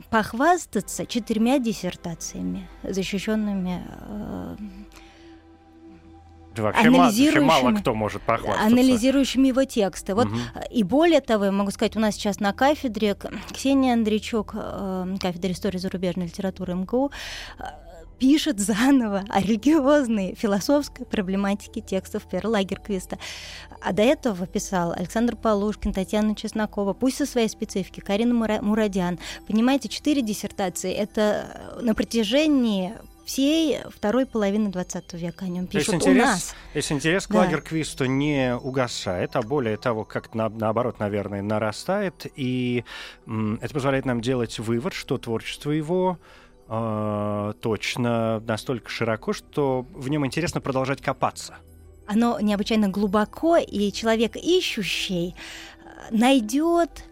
похвастаться 0.09 1.05
четырьмя 1.05 1.59
диссертациями, 1.59 2.67
защищенными 2.83 3.83
э, 3.87 4.55
Вообще, 6.63 6.89
вообще 6.89 7.39
мало 7.39 7.71
кто 7.73 7.93
может 7.93 8.21
похвастаться. 8.21 8.65
Анализирующими 8.65 9.47
его 9.49 9.63
тексты. 9.63 10.15
Вот, 10.15 10.27
угу. 10.27 10.35
И 10.71 10.83
более 10.83 11.21
того, 11.21 11.45
я 11.45 11.51
могу 11.51 11.71
сказать, 11.71 11.95
у 11.95 11.99
нас 11.99 12.15
сейчас 12.15 12.39
на 12.39 12.53
кафедре 12.53 13.15
Ксения 13.53 13.93
Андрейчук, 13.93 14.51
э, 14.53 15.15
кафедра 15.21 15.51
истории 15.51 15.77
зарубежной 15.77 16.27
литературы 16.27 16.75
МГУ, 16.75 17.11
э, 17.59 17.63
пишет 18.19 18.59
заново 18.59 19.23
о 19.29 19.41
религиозной 19.41 20.35
философской 20.35 21.05
проблематике 21.05 21.81
текстов 21.81 22.23
Пера 22.23 22.47
Лагерквиста. 22.47 23.17
А 23.81 23.93
до 23.93 24.03
этого 24.03 24.47
писал 24.47 24.93
Александр 24.93 25.35
Полушкин, 25.35 25.93
Татьяна 25.93 26.35
Чеснокова, 26.35 26.93
пусть 26.93 27.17
со 27.17 27.25
своей 27.25 27.49
специфики, 27.49 27.99
Карина 27.99 28.33
Мурадян. 28.61 29.19
Понимаете, 29.47 29.89
четыре 29.89 30.21
диссертации— 30.21 30.93
это 30.93 31.77
на 31.81 31.93
протяжении 31.93 32.93
всей 33.25 33.79
второй 33.89 34.25
половины 34.25 34.69
20 34.69 35.13
века 35.13 35.45
о 35.45 35.47
нем 35.47 35.67
пишут 35.67 35.95
интерес, 35.95 36.15
у 36.15 36.17
нас. 36.17 36.55
Если 36.73 36.93
интерес 36.93 37.27
к 37.27 37.31
да. 37.31 37.39
Лагерквисту 37.39 38.05
не 38.05 38.55
угасает, 38.55 39.35
а 39.35 39.41
более 39.41 39.77
того, 39.77 40.05
как 40.05 40.33
на, 40.33 40.49
наоборот, 40.49 40.99
наверное, 40.99 41.41
нарастает, 41.41 42.27
и 42.35 42.85
м, 43.25 43.59
это 43.61 43.73
позволяет 43.73 44.05
нам 44.05 44.21
делать 44.21 44.59
вывод, 44.59 44.93
что 44.93 45.17
творчество 45.17 45.71
его 45.71 46.19
э, 46.67 47.53
точно 47.61 48.39
настолько 48.41 48.89
широко, 48.89 49.33
что 49.33 49.85
в 49.91 50.07
нем 50.09 50.25
интересно 50.25 50.61
продолжать 50.61 51.01
копаться. 51.01 51.55
Оно 52.07 52.39
необычайно 52.39 52.87
глубоко, 52.89 53.57
и 53.57 53.91
человек 53.91 54.35
ищущий 54.35 55.35
э, 55.83 56.15
найдет 56.15 57.05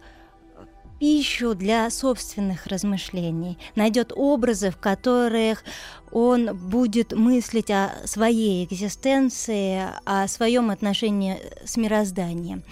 пищу 1.04 1.54
для 1.54 1.90
собственных 1.90 2.66
размышлений, 2.66 3.58
найдет 3.76 4.10
образы, 4.16 4.70
в 4.70 4.78
которых 4.78 5.62
он 6.10 6.56
будет 6.56 7.12
мыслить 7.12 7.70
о 7.70 7.90
своей 8.06 8.64
экзистенции, 8.64 9.82
о 10.06 10.26
своем 10.28 10.70
отношении 10.70 11.36
с 11.62 11.76
мирозданием. 11.76 12.62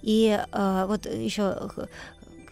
И 0.00 0.40
э, 0.40 0.84
вот 0.88 1.04
еще 1.04 1.68
в 1.74 1.88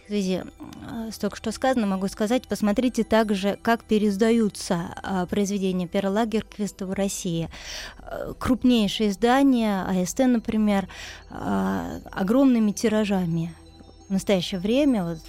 связи 0.05 0.43
э, 0.43 1.09
с 1.11 1.17
только 1.17 1.37
что 1.37 1.51
сказано, 1.51 1.87
могу 1.87 2.07
сказать, 2.07 2.47
посмотрите 2.47 3.03
также, 3.03 3.57
как 3.63 3.83
переиздаются 3.83 4.93
э, 5.01 5.25
произведения 5.27 5.87
Пера 5.87 6.11
Лагерквиста 6.11 6.85
в 6.85 6.93
России. 6.93 7.49
Э, 7.97 8.33
крупнейшие 8.37 9.09
издания, 9.09 9.85
АСТ, 9.87 10.19
например, 10.19 10.87
огромными 11.31 12.71
тиражами 12.73 13.55
настоящее 14.15 14.59
время, 14.59 15.03
вот 15.03 15.19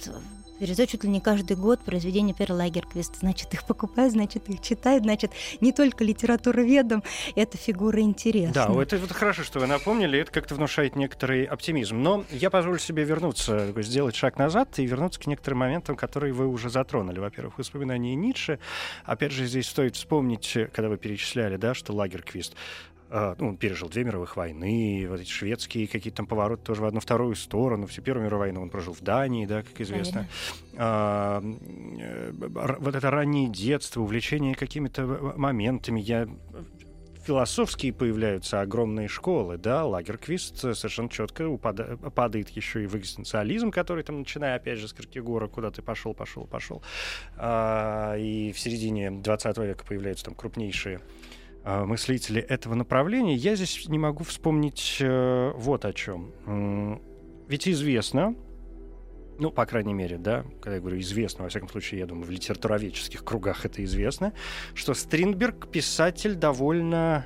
переведет 0.59 0.89
чуть 0.89 1.03
ли 1.03 1.09
не 1.09 1.21
каждый 1.21 1.55
год 1.55 1.79
произведения 1.81 2.33
Пера 2.33 2.55
Лагерквиста. 2.55 3.19
Значит, 3.19 3.53
их 3.53 3.63
покупают, 3.65 4.13
значит, 4.13 4.49
их 4.49 4.61
читают, 4.61 5.03
значит, 5.03 5.31
не 5.61 5.71
только 5.71 6.03
литературоведам 6.03 7.03
эта 7.35 7.57
фигура 7.57 8.01
интересна. 8.01 8.53
Да, 8.67 8.81
это 8.81 8.97
вот 8.97 9.11
хорошо, 9.11 9.43
что 9.43 9.59
вы 9.59 9.67
напомнили, 9.67 10.19
это 10.19 10.31
как-то 10.31 10.55
внушает 10.55 10.95
некоторый 10.95 11.43
оптимизм. 11.43 12.01
Но 12.01 12.25
я 12.31 12.49
позволю 12.49 12.79
себе 12.79 13.03
вернуться, 13.03 13.71
сделать 13.81 14.15
шаг 14.15 14.37
назад 14.37 14.79
и 14.79 14.85
вернуться 14.85 15.19
к 15.19 15.27
некоторым 15.27 15.59
моментам, 15.59 15.95
которые 15.95 16.33
вы 16.33 16.47
уже 16.47 16.69
затронули. 16.69 17.19
Во-первых, 17.19 17.57
воспоминания 17.57 18.15
Ницше. 18.15 18.59
Опять 19.05 19.31
же, 19.31 19.45
здесь 19.45 19.67
стоит 19.67 19.95
вспомнить, 19.95 20.57
когда 20.73 20.89
вы 20.89 20.97
перечисляли, 20.97 21.57
да, 21.57 21.73
что 21.73 21.93
Лагерквист 21.93 22.55
а, 23.09 23.35
ну, 23.39 23.49
он 23.49 23.57
пережил 23.57 23.89
две 23.89 24.03
мировых 24.03 24.35
войны, 24.35 25.05
вот 25.09 25.19
эти 25.19 25.29
шведские 25.29 25.87
какие-то 25.87 26.17
там 26.17 26.27
повороты 26.27 26.63
тоже 26.63 26.81
в 26.81 26.85
одну-вторую 26.85 27.35
сторону. 27.35 27.87
Всю 27.87 28.01
Первую 28.01 28.25
мировую 28.25 28.47
войну 28.47 28.61
он 28.61 28.69
прожил 28.69 28.93
в 28.93 29.01
Дании, 29.01 29.45
да, 29.45 29.63
как 29.63 29.79
известно. 29.81 30.27
А, 30.75 31.41
э, 31.41 32.31
вот 32.79 32.95
это 32.95 33.09
раннее 33.09 33.49
детство, 33.49 34.01
увлечение 34.01 34.55
какими-то 34.55 35.05
моментами. 35.37 35.99
Я 35.99 36.27
философские 37.27 37.91
появляются 37.91 38.61
огромные 38.61 39.09
школы, 39.09 39.57
да, 39.57 39.85
Лагерквист 39.85 40.59
совершенно 40.59 41.09
четко 41.09 41.43
упада- 41.43 41.97
падает 42.11 42.49
еще 42.49 42.83
и 42.83 42.87
в 42.87 42.95
экзистенциализм, 42.95 43.69
который 43.69 44.03
там, 44.03 44.19
начиная 44.19 44.55
опять 44.55 44.79
же 44.79 44.87
с 44.87 44.93
Киркегора, 44.93 45.47
куда 45.49 45.69
ты 45.69 45.81
пошел, 45.81 46.13
пошел, 46.13 46.45
пошел. 46.45 46.81
А, 47.35 48.15
и 48.15 48.53
в 48.53 48.59
середине 48.59 49.11
20 49.11 49.57
века 49.57 49.83
появляются 49.85 50.25
там 50.25 50.35
крупнейшие 50.35 51.01
а, 51.63 51.85
мыслители 51.85 52.41
этого 52.41 52.75
направления, 52.75 53.35
я 53.35 53.55
здесь 53.55 53.87
не 53.87 53.99
могу 53.99 54.23
вспомнить 54.23 54.97
э, 54.99 55.51
вот 55.55 55.85
о 55.85 55.93
чем. 55.93 57.01
Ведь 57.47 57.67
известно, 57.67 58.35
ну, 59.39 59.51
по 59.51 59.65
крайней 59.65 59.93
мере, 59.93 60.17
да, 60.17 60.45
когда 60.59 60.75
я 60.75 60.81
говорю 60.81 60.99
известно, 60.99 61.43
во 61.43 61.49
всяком 61.49 61.69
случае, 61.69 61.99
я 61.99 62.05
думаю, 62.05 62.25
в 62.25 62.29
литературоведческих 62.29 63.23
кругах 63.23 63.65
это 63.65 63.83
известно, 63.83 64.33
что 64.73 64.93
Стринберг 64.93 65.69
писатель 65.69 66.35
довольно 66.35 67.25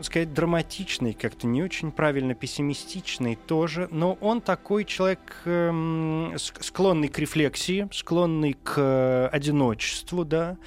сказать, 0.00 0.32
драматичный, 0.32 1.12
как-то 1.14 1.46
не 1.46 1.62
очень 1.62 1.92
правильно 1.92 2.34
пессимистичный 2.34 3.36
тоже, 3.36 3.88
но 3.90 4.14
он 4.20 4.40
такой 4.40 4.84
человек, 4.84 5.20
э, 5.44 6.36
склонный 6.36 7.08
к 7.08 7.18
рефлексии, 7.18 7.88
склонный 7.92 8.54
к 8.54 8.74
э, 8.76 9.28
одиночеству, 9.32 10.24
да, 10.24 10.58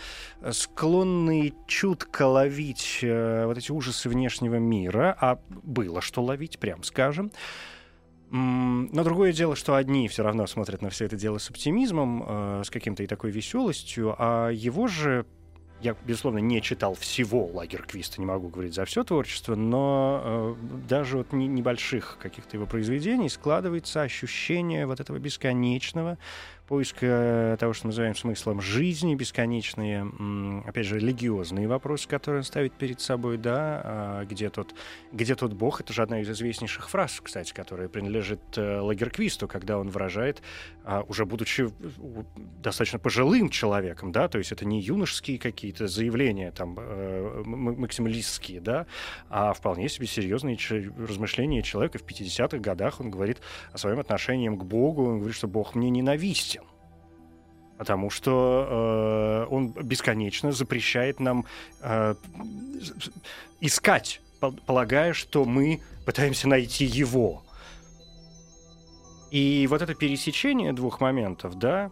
склонный 0.51 1.53
чутко 1.67 2.27
ловить 2.27 2.99
э, 3.01 3.45
вот 3.45 3.57
эти 3.57 3.71
ужасы 3.71 4.09
внешнего 4.09 4.55
мира, 4.55 5.15
а 5.19 5.39
было 5.49 6.01
что 6.01 6.23
ловить, 6.23 6.59
прям 6.59 6.83
скажем. 6.83 7.31
Но 8.31 9.03
другое 9.03 9.33
дело, 9.33 9.55
что 9.55 9.73
одни 9.73 10.07
все 10.07 10.21
равно 10.21 10.45
смотрят 10.45 10.83
на 10.83 10.89
все 10.91 11.05
это 11.05 11.15
дело 11.15 11.39
с 11.39 11.49
оптимизмом, 11.49 12.23
э, 12.27 12.61
с 12.63 12.69
каким-то 12.69 13.01
и 13.01 13.07
такой 13.07 13.31
веселостью, 13.31 14.15
а 14.19 14.49
его 14.49 14.87
же 14.87 15.25
я, 15.81 15.95
безусловно, 16.05 16.39
не 16.39 16.61
читал 16.61 16.93
всего 16.95 17.45
Лагерквиста, 17.47 18.19
не 18.19 18.25
могу 18.25 18.49
говорить 18.49 18.73
за 18.73 18.85
все 18.85 19.03
творчество, 19.03 19.55
но 19.55 20.21
э, 20.23 20.55
даже 20.87 21.17
вот 21.17 21.31
не, 21.31 21.47
небольших 21.47 22.17
каких-то 22.21 22.57
его 22.57 22.65
произведений 22.65 23.29
складывается 23.29 24.01
ощущение 24.01 24.85
вот 24.85 24.99
этого 24.99 25.17
бесконечного 25.19 26.17
поиска 26.69 27.57
того, 27.59 27.73
что 27.73 27.87
мы 27.87 27.89
называем 27.89 28.15
смыслом 28.15 28.61
жизни, 28.61 29.15
бесконечные, 29.15 30.07
опять 30.67 30.85
же, 30.85 30.99
религиозные 30.99 31.67
вопросы, 31.67 32.07
которые 32.07 32.41
он 32.41 32.43
ставит 32.43 32.73
перед 32.73 33.01
собой, 33.01 33.39
да, 33.39 33.81
а 33.83 34.25
где 34.25 34.51
тот, 34.51 34.75
где 35.11 35.33
тот 35.33 35.53
Бог, 35.53 35.81
это 35.81 35.91
же 35.93 36.03
одна 36.03 36.21
из 36.21 36.29
известнейших 36.29 36.87
фраз, 36.87 37.21
кстати, 37.23 37.53
которая 37.53 37.89
принадлежит 37.89 38.39
э, 38.55 38.79
Лагерквисту, 38.81 39.47
когда 39.47 39.79
он 39.79 39.89
выражает, 39.89 40.43
а, 40.83 41.03
уже 41.07 41.25
будучи 41.25 41.69
достаточно 42.61 42.99
пожилым 42.99 43.49
человеком, 43.49 44.11
да, 44.11 44.27
то 44.27 44.37
есть 44.37 44.51
это 44.51 44.63
не 44.63 44.79
юношеские 44.79 45.39
какие-то 45.39 45.87
заявления 45.87 46.51
там 46.51 46.75
э, 46.77 47.41
максималистские, 47.45 48.61
да, 48.61 48.85
а 49.29 49.53
вполне 49.53 49.89
себе 49.89 50.05
серьезные 50.05 50.57
размышления 50.99 51.63
человека. 51.63 51.97
В 51.97 52.03
50-х 52.03 52.59
годах, 52.59 52.99
он 52.99 53.09
говорит 53.09 53.41
о 53.71 53.79
своем 53.79 53.99
отношении 53.99 54.49
к 54.49 54.63
Богу, 54.63 55.05
он 55.05 55.17
говорит, 55.17 55.35
что 55.35 55.47
Бог 55.47 55.73
мне 55.73 55.89
ненавистен, 55.89 56.58
потому 57.79 58.09
что 58.09 59.47
э, 59.49 59.53
он 59.53 59.69
бесконечно 59.69 60.51
запрещает 60.51 61.21
нам 61.21 61.45
э, 61.79 62.13
искать, 63.61 64.19
полагая, 64.65 65.13
что 65.13 65.45
мы 65.45 65.81
пытаемся 66.05 66.49
найти 66.49 66.83
его. 66.83 67.41
И 69.31 69.65
вот 69.69 69.81
это 69.81 69.95
пересечение 69.95 70.73
двух 70.73 70.99
моментов, 70.99 71.57
да, 71.57 71.89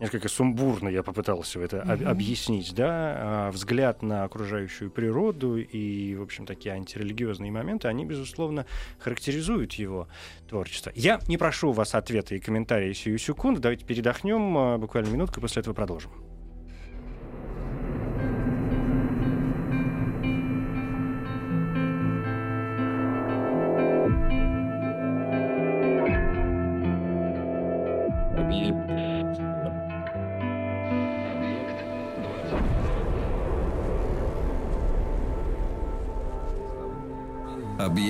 несколько 0.00 0.28
сумбурно 0.28 0.88
я 0.88 1.02
попытался 1.02 1.60
это 1.60 1.78
mm-hmm. 1.78 2.04
объяснить, 2.04 2.74
да, 2.74 2.88
а, 2.88 3.50
взгляд 3.50 4.02
на 4.02 4.24
окружающую 4.24 4.90
природу 4.90 5.58
и, 5.58 6.14
в 6.14 6.22
общем, 6.22 6.46
такие 6.46 6.74
антирелигиозные 6.74 7.52
моменты, 7.52 7.88
они, 7.88 8.04
безусловно, 8.04 8.66
характеризуют 8.98 9.74
его 9.74 10.08
творчество. 10.48 10.92
Я 10.94 11.20
не 11.28 11.36
прошу 11.36 11.70
у 11.70 11.72
вас 11.72 11.94
ответа 11.94 12.34
и 12.34 12.40
комментарии 12.40 12.92
сию 12.92 13.18
секунду, 13.18 13.60
давайте 13.60 13.84
передохнем 13.84 14.56
а, 14.56 14.78
буквально 14.78 15.10
минутку, 15.10 15.40
после 15.40 15.60
этого 15.60 15.74
продолжим. 15.74 16.29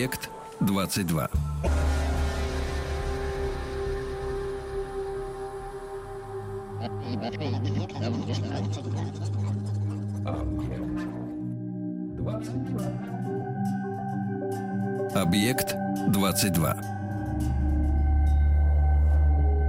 Объект 0.00 0.30
22. 0.60 1.28
Объект 15.14 15.76
22. 16.08 16.76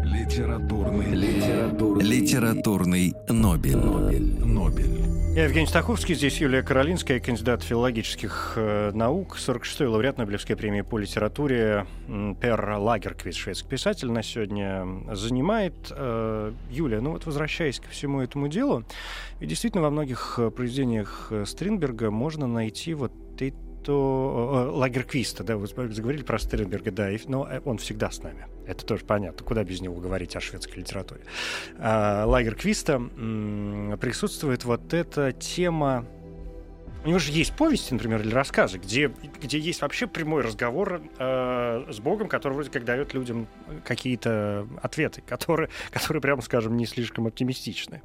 Литературный, 0.05 1.07
литературный, 1.07 2.05
Литературный 2.05 3.13
Нобель. 3.27 3.75
Нобель. 3.75 4.45
Нобель. 4.45 5.00
Я 5.33 5.45
Евгений 5.45 5.65
Стаховский, 5.65 6.13
здесь 6.13 6.41
Юлия 6.41 6.61
Каролинская, 6.61 7.21
кандидат 7.21 7.63
филологических 7.63 8.53
э, 8.57 8.91
наук, 8.93 9.37
46-й 9.37 9.87
лауреат 9.87 10.17
Нобелевской 10.17 10.57
премии 10.57 10.81
по 10.81 10.97
литературе 10.97 11.85
Пер 12.41 12.69
Лагерквист, 12.77 13.37
шведский 13.37 13.69
писатель, 13.69 14.11
нас 14.11 14.25
сегодня 14.25 14.85
занимает. 15.15 15.73
Э, 15.91 16.51
Юлия, 16.69 16.99
ну 16.99 17.11
вот 17.11 17.25
возвращаясь 17.25 17.79
ко 17.79 17.87
всему 17.87 18.19
этому 18.19 18.49
делу, 18.49 18.83
и 19.39 19.45
действительно 19.45 19.83
во 19.83 19.89
многих 19.89 20.35
э, 20.37 20.51
произведениях 20.51 21.31
Стринберга 21.45 22.11
можно 22.11 22.45
найти 22.45 22.93
вот 22.93 23.13
это 23.81 23.85
то 23.85 24.69
э, 24.69 24.77
Лагерквиста, 24.77 25.43
да, 25.43 25.57
вы 25.57 25.67
заговорили 25.67 26.23
про 26.23 26.39
Стринберга, 26.39 26.91
да, 26.91 27.09
но 27.27 27.47
э, 27.49 27.61
он 27.65 27.77
всегда 27.77 28.11
с 28.11 28.21
нами. 28.21 28.47
Это 28.65 28.85
тоже 28.85 29.03
понятно. 29.05 29.45
Куда 29.45 29.63
без 29.63 29.81
него 29.81 29.95
говорить 29.95 30.35
о 30.35 30.39
шведской 30.39 30.77
литературе? 30.77 31.21
А, 31.79 32.25
Лагерквиста 32.25 32.99
присутствует 32.99 34.63
вот 34.65 34.93
эта 34.93 35.31
тема. 35.33 36.05
У 37.03 37.07
него 37.07 37.17
же 37.17 37.31
есть 37.31 37.55
повести, 37.55 37.93
например, 37.93 38.21
или 38.21 38.31
рассказы, 38.31 38.77
где, 38.77 39.11
где 39.41 39.57
есть 39.57 39.81
вообще 39.81 40.05
прямой 40.05 40.43
разговор 40.43 41.01
э, 41.17 41.85
с 41.91 41.99
Богом, 41.99 42.27
который 42.27 42.53
вроде 42.53 42.69
как 42.69 42.85
дает 42.85 43.15
людям 43.15 43.47
какие-то 43.83 44.67
ответы, 44.81 45.21
которые, 45.21 45.69
которые, 45.89 46.21
прямо 46.21 46.43
скажем, 46.43 46.77
не 46.77 46.85
слишком 46.85 47.25
оптимистичны. 47.25 48.01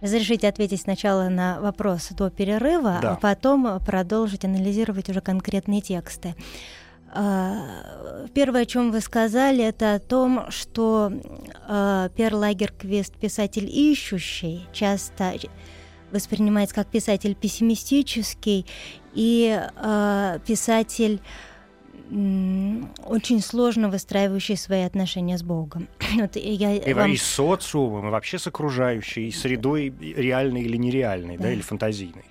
Разрешите 0.00 0.48
ответить 0.48 0.80
сначала 0.80 1.28
на 1.28 1.60
вопрос 1.60 2.08
до 2.10 2.30
перерыва, 2.30 2.98
Да. 3.02 3.12
а 3.12 3.16
потом 3.16 3.80
продолжить 3.84 4.44
анализировать 4.44 5.08
уже 5.08 5.20
конкретные 5.20 5.80
тексты. 5.80 6.34
А, 7.12 8.26
Первое, 8.34 8.62
о 8.62 8.66
чем 8.66 8.90
вы 8.92 9.00
сказали, 9.00 9.64
это 9.64 9.94
о 9.94 9.98
том, 9.98 10.50
что 10.50 11.10
а, 11.66 12.10
Пер 12.10 12.34
Лагерквист, 12.34 13.14
писатель 13.14 13.68
ищущий, 13.68 14.66
часто 14.72 15.34
воспринимается 16.12 16.74
как 16.74 16.86
писатель 16.88 17.34
пессимистический 17.34 18.66
и 19.14 19.60
а, 19.76 20.38
писатель 20.46 21.20
очень 22.10 23.40
сложно 23.42 23.88
выстраивающий 23.88 24.56
свои 24.56 24.82
отношения 24.82 25.36
с 25.38 25.42
Богом. 25.42 25.88
Вот 26.16 26.36
я 26.36 26.74
И, 26.76 26.92
вам- 26.94 27.12
и 27.12 27.16
с 27.16 27.22
социумом, 27.22 28.08
и 28.08 28.10
вообще 28.10 28.38
с 28.38 28.46
окружающей, 28.46 29.28
и 29.28 29.30
средой 29.30 29.92
реальной 30.00 30.62
или 30.62 30.76
нереальной, 30.76 31.36
да, 31.36 31.44
Да. 31.44 31.52
или 31.52 31.60
фантазийной. 31.60 32.24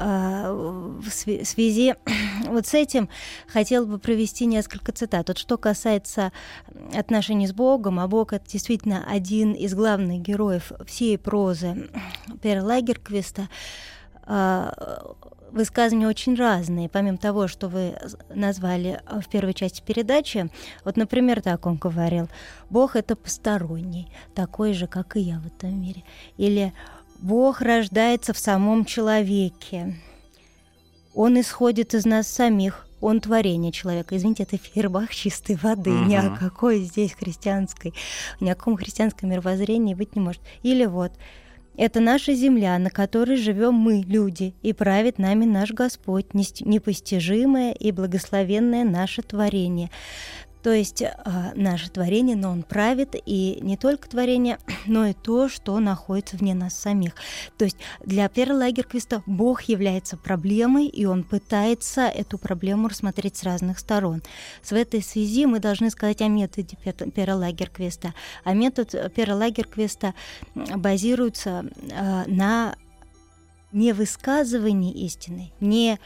А, 0.00 0.52
в 0.52 1.06
свя- 1.08 1.44
связи 1.44 1.94
вот 2.46 2.66
с 2.66 2.74
этим 2.74 3.08
хотел 3.48 3.84
бы 3.84 3.98
провести 3.98 4.46
несколько 4.46 4.92
цитат. 4.92 5.28
Вот 5.28 5.38
что 5.38 5.58
касается 5.58 6.32
отношений 6.94 7.46
с 7.48 7.52
Богом, 7.52 7.98
а 8.00 8.06
Бог 8.06 8.32
это 8.32 8.48
действительно 8.48 9.04
один 9.10 9.52
из 9.52 9.74
главных 9.74 10.22
героев 10.22 10.72
всей 10.86 11.18
прозы 11.18 11.88
Пера 12.42 12.62
Лагерквиста. 12.62 13.48
Высказывания 15.50 16.06
очень 16.06 16.34
разные, 16.34 16.90
помимо 16.90 17.16
того, 17.16 17.48
что 17.48 17.68
вы 17.68 17.94
назвали 18.28 19.00
а, 19.06 19.20
в 19.20 19.28
первой 19.28 19.54
части 19.54 19.82
передачи. 19.84 20.50
Вот, 20.84 20.98
например, 20.98 21.40
так 21.40 21.64
он 21.64 21.76
говорил, 21.76 22.28
Бог 22.68 22.96
это 22.96 23.16
посторонний, 23.16 24.12
такой 24.34 24.74
же, 24.74 24.86
как 24.86 25.16
и 25.16 25.20
я 25.20 25.38
в 25.40 25.46
этом 25.46 25.80
мире. 25.80 26.04
Или 26.36 26.74
Бог 27.18 27.62
рождается 27.62 28.34
в 28.34 28.38
самом 28.38 28.84
человеке. 28.84 29.96
Он 31.14 31.40
исходит 31.40 31.94
из 31.94 32.04
нас 32.04 32.28
самих. 32.28 32.86
Он 33.00 33.20
творение 33.20 33.72
человека. 33.72 34.16
Извините, 34.16 34.42
это 34.42 34.58
фейербах 34.58 35.14
чистой 35.14 35.56
воды. 35.56 35.90
Ни 35.90 36.16
о 36.16 36.36
какой 36.36 36.80
здесь 36.80 37.14
христианской, 37.14 37.94
ни 38.40 38.50
о 38.50 38.54
каком 38.54 38.76
христианском 38.76 39.30
мировоззрении 39.30 39.94
быть 39.94 40.14
не 40.14 40.20
может. 40.20 40.42
Или 40.62 40.84
вот, 40.84 41.12
это 41.78 42.00
наша 42.00 42.34
земля, 42.34 42.76
на 42.78 42.90
которой 42.90 43.36
живем 43.36 43.74
мы, 43.74 44.02
люди, 44.02 44.54
и 44.62 44.72
правит 44.72 45.18
нами 45.18 45.44
наш 45.44 45.70
Господь, 45.70 46.34
непостижимое 46.34 47.72
и 47.72 47.92
благословенное 47.92 48.84
наше 48.84 49.22
творение. 49.22 49.90
То 50.68 50.74
есть 50.74 51.02
а, 51.02 51.52
наше 51.54 51.88
творение, 51.88 52.36
но 52.36 52.50
он 52.50 52.62
правит, 52.62 53.14
и 53.24 53.58
не 53.62 53.78
только 53.78 54.06
творение, 54.06 54.58
но 54.86 55.06
и 55.06 55.14
то, 55.14 55.48
что 55.48 55.78
находится 55.80 56.36
вне 56.36 56.52
нас 56.54 56.74
самих. 56.74 57.14
То 57.56 57.64
есть 57.64 57.78
для 58.04 58.28
Пера 58.28 58.54
Лагерквиста 58.54 59.22
Бог 59.24 59.62
является 59.62 60.18
проблемой, 60.18 60.84
и 60.84 61.06
он 61.06 61.24
пытается 61.24 62.02
эту 62.02 62.36
проблему 62.36 62.88
рассмотреть 62.88 63.38
с 63.38 63.44
разных 63.44 63.78
сторон. 63.78 64.22
В 64.62 64.74
этой 64.74 65.02
связи 65.02 65.46
мы 65.46 65.58
должны 65.58 65.88
сказать 65.88 66.20
о 66.20 66.28
методе 66.28 66.76
Пер- 66.84 67.10
Пера 67.12 67.34
Лагерквиста. 67.34 68.12
А 68.44 68.52
метод 68.52 68.94
э, 68.94 69.08
Пера 69.08 69.36
Лагерквиста 69.36 70.12
базируется 70.54 71.64
э, 71.90 72.24
на 72.26 72.76
не 73.72 73.94
высказывании 73.94 74.92
истины, 75.06 75.50
не 75.60 75.98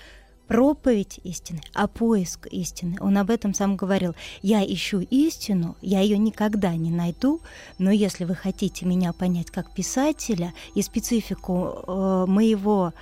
проповедь 0.46 1.20
истины, 1.24 1.60
а 1.74 1.86
поиск 1.88 2.46
истины. 2.46 2.96
Он 3.00 3.16
об 3.18 3.30
этом 3.30 3.54
сам 3.54 3.76
говорил. 3.76 4.14
Я 4.42 4.64
ищу 4.64 5.00
истину, 5.00 5.76
я 5.80 6.00
ее 6.00 6.18
никогда 6.18 6.74
не 6.74 6.90
найду, 6.90 7.40
но 7.78 7.90
если 7.90 8.24
вы 8.24 8.34
хотите 8.34 8.86
меня 8.86 9.12
понять 9.12 9.50
как 9.50 9.72
писателя 9.72 10.52
и 10.74 10.82
специфику 10.82 11.84
э, 11.86 12.24
моего 12.28 12.92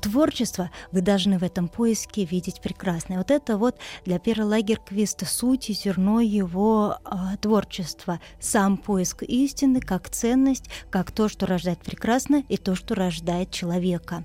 творчества, 0.00 0.70
вы 0.92 1.00
должны 1.00 1.38
в 1.38 1.42
этом 1.42 1.68
поиске 1.68 2.24
видеть 2.24 2.60
прекрасное. 2.60 3.18
Вот 3.18 3.30
это 3.30 3.56
вот 3.56 3.76
для 4.04 4.18
Пера 4.18 4.44
Лагерквиста 4.44 5.26
суть 5.26 5.70
и 5.70 5.72
зерно 5.72 6.20
его 6.20 6.98
э, 7.04 7.36
творчества. 7.40 8.20
Сам 8.40 8.76
поиск 8.76 9.22
истины 9.22 9.80
как 9.80 10.08
ценность, 10.10 10.68
как 10.90 11.12
то, 11.12 11.28
что 11.28 11.46
рождает 11.46 11.78
прекрасное, 11.78 12.44
и 12.48 12.56
то, 12.56 12.74
что 12.74 12.94
рождает 12.94 13.50
человека. 13.50 14.24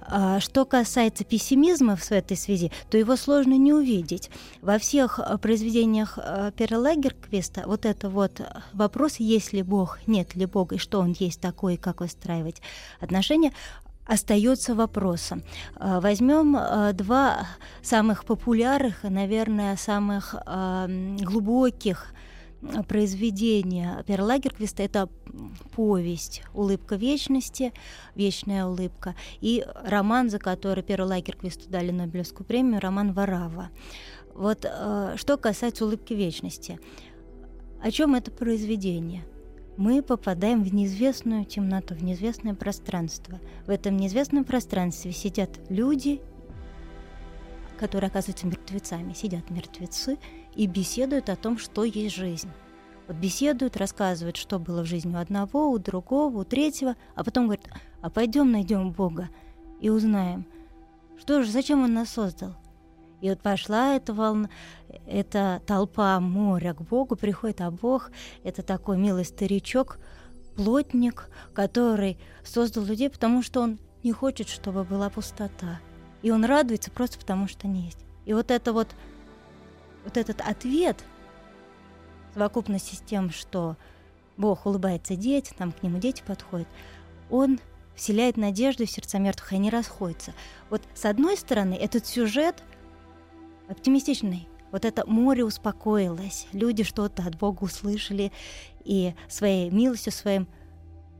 А, 0.00 0.40
Что 0.40 0.64
касается 0.64 1.24
пессимизма 1.24 1.96
в 1.96 2.10
этой 2.10 2.36
связи, 2.36 2.72
то 2.90 2.98
его 2.98 3.16
сложно 3.16 3.54
не 3.54 3.72
увидеть. 3.72 4.30
Во 4.62 4.78
всех 4.78 5.20
произведениях 5.40 6.18
э, 6.18 6.52
вот 7.66 7.86
это 7.86 8.10
вот 8.10 8.40
вопрос, 8.72 9.16
есть 9.16 9.52
ли 9.52 9.62
Бог, 9.62 9.98
нет 10.06 10.34
ли 10.34 10.46
Бога, 10.46 10.76
и 10.76 10.78
что 10.78 11.00
он 11.00 11.14
есть 11.18 11.40
такой, 11.40 11.74
и 11.74 11.76
как 11.76 12.00
выстраивать 12.00 12.60
отношения, 13.00 13.52
остается 14.06 14.74
вопросом. 14.74 15.42
А, 15.76 16.00
Возьмем 16.00 16.56
э, 16.56 16.92
два 16.94 17.46
самых 17.82 18.24
популярных 18.24 19.02
наверное, 19.02 19.76
самых 19.76 20.34
э, 20.34 20.40
м, 20.46 21.16
глубоких 21.18 22.12
э, 22.62 22.82
произведения 22.82 24.02
Пера 24.06 24.24
Лагерквиста. 24.24 24.82
Это 24.82 25.08
повесть 25.74 26.42
«Улыбка 26.54 26.96
вечности», 26.96 27.72
«Вечная 28.14 28.66
улыбка» 28.66 29.14
и 29.40 29.64
роман, 29.84 30.28
за 30.28 30.38
который 30.38 30.82
Перу 30.82 31.06
Лагерквисту 31.06 31.70
дали 31.70 31.90
Нобелевскую 31.90 32.46
премию, 32.46 32.80
роман 32.80 33.12
«Варава». 33.12 33.70
Вот 34.34 34.64
э, 34.64 35.14
что 35.16 35.36
касается 35.36 35.84
«Улыбки 35.84 36.14
вечности». 36.14 36.80
О 37.82 37.90
чем 37.90 38.14
это 38.14 38.30
произведение? 38.30 39.24
Мы 39.76 40.02
попадаем 40.02 40.62
в 40.62 40.74
неизвестную 40.74 41.44
темноту, 41.44 41.94
в 41.94 42.02
неизвестное 42.02 42.54
пространство. 42.54 43.38
В 43.66 43.70
этом 43.70 43.96
неизвестном 43.96 44.44
пространстве 44.44 45.12
сидят 45.12 45.58
люди, 45.70 46.20
которые 47.78 48.08
оказываются 48.08 48.46
мертвецами. 48.46 49.14
Сидят 49.14 49.48
мертвецы 49.50 50.18
и 50.54 50.66
беседуют 50.66 51.30
о 51.30 51.36
том, 51.36 51.56
что 51.56 51.84
есть 51.84 52.14
жизнь. 52.14 52.50
Вот 53.06 53.16
беседуют, 53.16 53.76
рассказывают, 53.76 54.36
что 54.36 54.58
было 54.58 54.82
в 54.82 54.86
жизни 54.86 55.14
у 55.14 55.18
одного, 55.18 55.70
у 55.70 55.78
другого, 55.78 56.38
у 56.38 56.44
третьего, 56.44 56.94
а 57.14 57.24
потом 57.24 57.46
говорят, 57.46 57.66
а 58.02 58.10
пойдем 58.10 58.52
найдем 58.52 58.92
Бога 58.92 59.30
и 59.80 59.88
узнаем, 59.88 60.46
что 61.18 61.42
же, 61.42 61.50
зачем 61.50 61.82
Он 61.82 61.92
нас 61.92 62.10
создал. 62.10 62.54
И 63.20 63.28
вот 63.28 63.40
пошла 63.40 63.94
эта 63.94 64.14
волна, 64.14 64.48
эта 65.06 65.62
толпа 65.66 66.18
моря 66.20 66.74
к 66.74 66.82
Богу, 66.82 67.16
приходит, 67.16 67.60
а 67.60 67.70
Бог— 67.70 68.10
это 68.44 68.62
такой 68.62 68.96
милый 68.96 69.24
старичок, 69.24 69.98
плотник, 70.56 71.28
который 71.54 72.18
создал 72.44 72.84
людей, 72.84 73.10
потому 73.10 73.42
что 73.42 73.60
он 73.60 73.78
не 74.02 74.12
хочет, 74.12 74.48
чтобы 74.48 74.84
была 74.84 75.10
пустота. 75.10 75.80
И 76.22 76.30
он 76.30 76.44
радуется 76.44 76.90
просто 76.90 77.18
потому, 77.18 77.48
что 77.48 77.66
не 77.66 77.82
есть. 77.82 77.98
И 78.24 78.32
вот 78.32 78.50
это 78.50 78.72
вот, 78.72 78.88
вот 80.04 80.16
этот 80.16 80.40
ответ 80.40 81.02
совокупности 82.34 82.94
с 82.94 83.00
тем, 83.00 83.30
что 83.30 83.76
Бог 84.36 84.66
улыбается 84.66 85.16
детям, 85.16 85.56
там 85.58 85.72
к 85.72 85.82
нему 85.82 85.98
дети 85.98 86.22
подходят, 86.26 86.68
он 87.28 87.58
вселяет 87.94 88.36
надежду 88.36 88.86
в 88.86 88.90
сердца 88.90 89.18
мертвых, 89.18 89.52
и 89.52 89.56
они 89.56 89.68
расходятся. 89.68 90.32
Вот 90.70 90.82
с 90.94 91.04
одной 91.04 91.36
стороны, 91.36 91.74
этот 91.74 92.06
сюжет 92.06 92.62
оптимистичный. 93.70 94.48
Вот 94.72 94.84
это 94.84 95.04
море 95.06 95.44
успокоилось, 95.44 96.46
люди 96.52 96.84
что-то 96.84 97.24
от 97.24 97.36
Бога 97.36 97.64
услышали 97.64 98.30
и 98.84 99.14
своей 99.28 99.70
милостью, 99.70 100.12
своим 100.12 100.46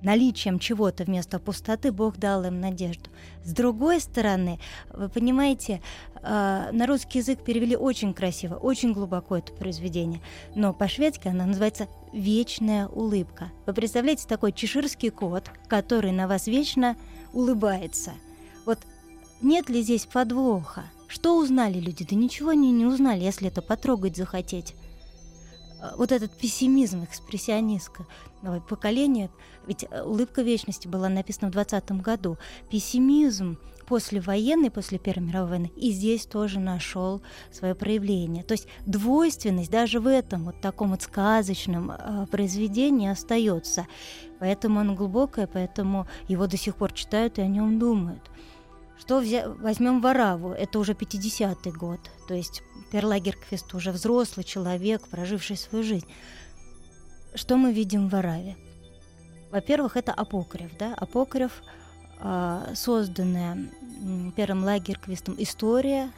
наличием 0.03 0.59
чего-то 0.59 1.05
вместо 1.05 1.39
пустоты 1.39 1.93
Бог 1.93 2.17
дал 2.17 2.45
им 2.45 2.61
надежду. 2.61 3.11
С 3.45 3.53
другой 3.53 4.01
стороны, 4.01 4.59
вы 4.93 5.09
понимаете, 5.09 5.83
э, 6.23 6.71
на 6.73 6.87
русский 6.87 7.19
язык 7.19 7.43
перевели 7.45 7.77
очень 7.77 8.15
красиво, 8.15 8.55
очень 8.55 8.93
глубоко 8.93 9.37
это 9.37 9.53
произведение, 9.53 10.21
но 10.55 10.73
по-шведски 10.73 11.29
оно 11.29 11.45
называется 11.45 11.89
«Вечная 12.13 12.87
улыбка». 12.89 13.51
Вы 13.67 13.75
представляете 13.75 14.27
такой 14.27 14.53
чеширский 14.53 15.11
кот, 15.11 15.51
который 15.69 16.13
на 16.13 16.29
вас 16.29 16.47
вечно 16.47 16.97
улыбается. 17.33 18.13
Вот 18.65 18.79
нет 19.43 19.69
ли 19.69 19.83
здесь 19.83 20.07
подвоха? 20.07 20.85
Что 21.11 21.37
узнали 21.37 21.81
люди? 21.81 22.07
Да 22.09 22.15
ничего 22.15 22.51
они 22.51 22.71
не 22.71 22.87
узнали, 22.87 23.25
если 23.25 23.49
это 23.49 23.63
потрогать 23.63 24.17
захотеть. 24.17 24.77
Э, 25.83 25.91
вот 25.97 26.13
этот 26.13 26.31
пессимизм 26.31 27.03
экспрессионистского 27.03 28.07
поколения, 28.69 29.29
ведь 29.67 29.85
э, 29.91 30.03
«Улыбка 30.03 30.43
вечности» 30.43 30.87
была 30.87 31.09
написана 31.09 31.49
в 31.49 31.53
20 31.53 31.91
году, 32.01 32.39
пессимизм 32.71 33.59
после 33.89 34.21
военной, 34.21 34.71
после 34.71 35.01
Первой 35.01 35.27
мировой 35.27 35.51
войны, 35.51 35.73
и 35.75 35.91
здесь 35.91 36.27
тоже 36.27 36.61
нашел 36.61 37.23
свое 37.51 37.75
проявление. 37.75 38.45
То 38.45 38.53
есть 38.53 38.69
двойственность 38.87 39.73
даже 39.73 39.99
в 39.99 40.07
этом 40.07 40.45
вот 40.45 40.61
таком 40.61 40.91
вот 40.91 41.03
сказочном 41.03 41.91
э, 41.91 42.27
произведении 42.31 43.09
остается. 43.09 43.89
Поэтому 44.39 44.79
он 44.79 44.95
глубокое, 44.95 45.49
поэтому 45.49 46.07
его 46.29 46.47
до 46.47 46.57
сих 46.57 46.77
пор 46.77 46.93
читают 46.93 47.39
и 47.39 47.43
о 47.43 47.49
нем 47.49 47.81
думают. 47.81 48.31
Что 49.01 49.19
взя... 49.19 49.49
возьмем 49.49 50.01
Вараву, 50.03 50.51
это 50.51 50.79
уже 50.79 50.93
50-й 50.93 51.73
год, 51.73 52.01
то 52.29 52.35
есть 52.35 52.63
Перлагерквист 52.93 53.73
уже 53.75 53.93
взрослый 53.93 54.45
человек, 54.45 55.09
проживший 55.09 55.57
свою 55.57 55.83
жизнь. 55.83 56.07
Что 57.35 57.57
мы 57.57 57.73
видим 57.73 58.09
в 58.09 58.13
Вараве? 58.13 58.57
Во-первых, 59.51 59.97
это 59.97 60.13
апокриф, 60.13 60.71
да, 60.79 60.95
апокриф, 60.95 61.63
э, 62.21 62.73
созданная 62.75 63.71
Первым 64.37 64.65
Лагерквистом 64.65 65.35
история 65.39 66.11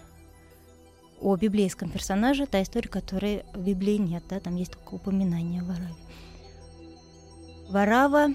о 1.20 1.36
библейском 1.36 1.88
персонаже, 1.88 2.46
та 2.46 2.62
история, 2.62 2.88
которой 2.88 3.44
в 3.54 3.60
Библии 3.64 3.96
нет, 3.96 4.24
да, 4.28 4.40
там 4.40 4.56
есть 4.56 4.72
только 4.72 4.94
упоминание 4.94 5.62
о 5.62 5.64
Вараве. 5.64 5.94
Варава... 7.68 8.28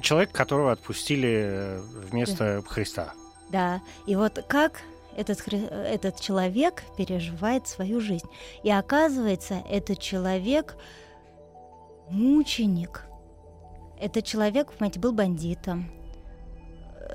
Человек, 0.00 0.30
которого 0.30 0.70
отпустили 0.70 1.80
вместо 2.10 2.62
да. 2.62 2.68
Христа. 2.68 3.12
Да, 3.50 3.80
и 4.06 4.14
вот 4.14 4.44
как 4.48 4.82
этот, 5.16 5.42
этот 5.48 6.20
человек 6.20 6.84
переживает 6.96 7.66
свою 7.66 8.00
жизнь. 8.00 8.26
И 8.62 8.70
оказывается, 8.70 9.62
этот 9.68 9.98
человек 9.98 10.76
мученик. 12.10 13.04
Этот 14.00 14.24
человек, 14.24 14.72
понимаете, 14.72 15.00
был 15.00 15.12
бандитом, 15.12 15.90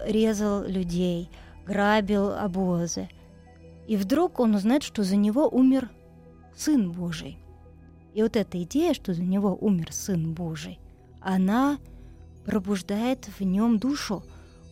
резал 0.06 0.63
людей, 0.63 1.30
грабил 1.65 2.34
обозы. 2.34 3.08
И 3.88 3.96
вдруг 3.96 4.39
он 4.39 4.56
узнает, 4.56 4.84
что 4.84 5.04
за 5.04 5.15
него 5.15 5.48
умер 5.48 5.89
Сын 6.56 6.91
Божий. 6.91 7.38
И 8.13 8.22
вот 8.22 8.36
эта 8.36 8.62
идея, 8.63 8.93
что 8.93 9.13
за 9.13 9.24
него 9.24 9.58
умер 9.60 9.93
Сын 9.93 10.34
Божий, 10.34 10.80
она 11.22 11.80
пробуждает 12.46 13.30
в 13.39 13.43
нем 13.43 13.80
душу. 13.80 14.24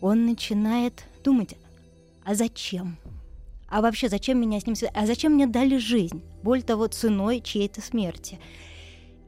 Он 0.01 0.25
начинает 0.25 1.05
думать, 1.23 1.55
а 2.23 2.35
зачем? 2.35 2.97
А 3.67 3.81
вообще, 3.81 4.09
зачем 4.09 4.39
меня 4.39 4.59
с 4.59 4.65
ним... 4.65 4.75
А 4.93 5.05
зачем 5.05 5.33
мне 5.33 5.47
дали 5.47 5.77
жизнь? 5.77 6.21
Боль 6.43 6.61
того 6.61 6.87
ценой 6.87 7.39
чьей-то 7.39 7.81
смерти. 7.81 8.39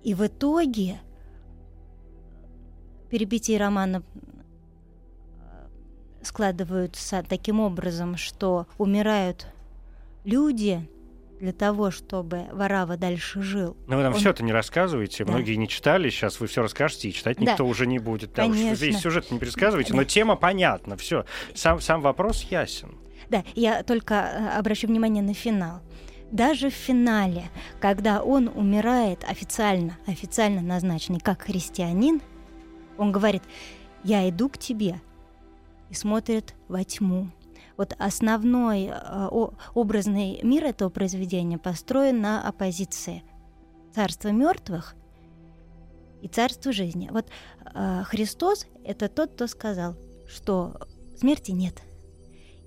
И 0.03 0.13
в 0.13 0.25
итоге 0.27 0.99
перебитие 3.09 3.57
романа 3.57 4.03
э, 5.37 5.67
складываются 6.23 7.23
таким 7.27 7.61
образом, 7.61 8.17
что 8.17 8.67
умирают 8.77 9.47
люди 10.25 10.89
для 11.43 11.51
того, 11.51 11.91
чтобы 11.91 12.45
Варава 12.53 12.95
дальше 12.95 13.41
жил. 13.41 13.75
Но 13.87 13.97
вы 13.97 14.03
нам 14.03 14.13
Он... 14.13 14.19
все 14.19 14.29
это 14.29 14.45
не 14.45 14.53
рассказываете, 14.53 15.25
да. 15.25 15.33
многие 15.33 15.55
не 15.55 15.67
читали, 15.67 16.09
сейчас 16.09 16.39
вы 16.39 16.47
все 16.47 16.61
расскажете, 16.61 17.09
и 17.09 17.13
читать 17.13 17.41
никто 17.41 17.57
да. 17.57 17.63
уже 17.65 17.85
не 17.85 17.99
будет. 17.99 18.31
Да, 18.33 18.43
Конечно. 18.43 18.71
Уж 18.71 18.79
весь 18.79 18.99
сюжет 18.99 19.29
не 19.29 19.39
пересказывайте, 19.39 19.91
да. 19.91 19.97
но 19.97 20.03
тема 20.05 20.37
понятна, 20.37 20.95
все. 20.95 21.25
Сам, 21.53 21.81
сам 21.81 21.99
вопрос 21.99 22.43
ясен. 22.43 22.97
Да, 23.29 23.43
я 23.55 23.83
только 23.83 24.13
э, 24.13 24.57
обращу 24.57 24.87
внимание 24.87 25.21
на 25.21 25.33
финал. 25.33 25.81
Даже 26.31 26.69
в 26.69 26.73
финале, 26.73 27.43
когда 27.81 28.23
он 28.23 28.47
умирает 28.47 29.25
официально, 29.25 29.97
официально 30.07 30.61
назначенный 30.61 31.19
как 31.19 31.41
христианин, 31.41 32.21
он 32.97 33.11
говорит, 33.11 33.43
я 34.05 34.29
иду 34.29 34.47
к 34.47 34.57
тебе, 34.57 35.01
и 35.89 35.93
смотрит 35.93 36.55
во 36.69 36.85
тьму. 36.85 37.27
Вот 37.77 37.95
основной 37.97 38.91
э, 38.91 39.27
образный 39.73 40.39
мир 40.43 40.65
этого 40.65 40.89
произведения 40.89 41.57
построен 41.57 42.21
на 42.21 42.47
оппозиции 42.47 43.23
царства 43.93 44.29
мертвых 44.29 44.95
и 46.21 46.27
царства 46.27 46.71
жизни. 46.71 47.09
Вот 47.11 47.27
э, 47.73 48.03
Христос 48.05 48.67
это 48.83 49.09
тот, 49.09 49.33
кто 49.33 49.47
сказал, 49.47 49.95
что 50.27 50.77
смерти 51.17 51.51
нет– 51.51 51.81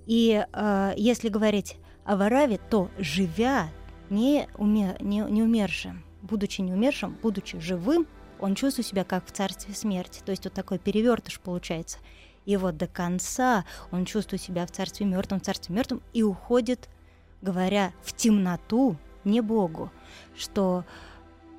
и 0.07 0.45
э, 0.51 0.93
если 0.95 1.27
говорить 1.27 1.75
о 2.05 2.15
Вараве, 2.15 2.57
то 2.57 2.89
живя, 2.97 3.69
не, 4.09 4.47
умер, 4.57 4.95
не, 5.01 5.19
не 5.19 5.43
умершим, 5.43 6.03
будучи 6.21 6.61
не 6.61 6.71
умершим, 6.71 7.17
будучи 7.21 7.59
живым, 7.59 8.07
он 8.39 8.55
чувствует 8.55 8.87
себя 8.87 9.03
как 9.03 9.25
в 9.27 9.31
царстве 9.33 9.75
смерти. 9.75 10.21
То 10.25 10.31
есть 10.31 10.45
вот 10.45 10.53
такой 10.53 10.79
перевертыш 10.79 11.41
получается. 11.41 11.99
И 12.47 12.55
вот 12.55 12.77
до 12.77 12.87
конца 12.87 13.65
он 13.91 14.05
чувствует 14.05 14.41
себя 14.41 14.65
в 14.65 14.71
царстве 14.71 15.05
мертвом, 15.05 15.41
в 15.41 15.43
царстве 15.43 15.75
мертвом 15.75 16.01
и 16.13 16.23
уходит, 16.23 16.89
говоря 17.41 17.91
в 18.01 18.15
темноту, 18.15 18.95
не 19.25 19.41
Богу, 19.41 19.91
что 20.35 20.85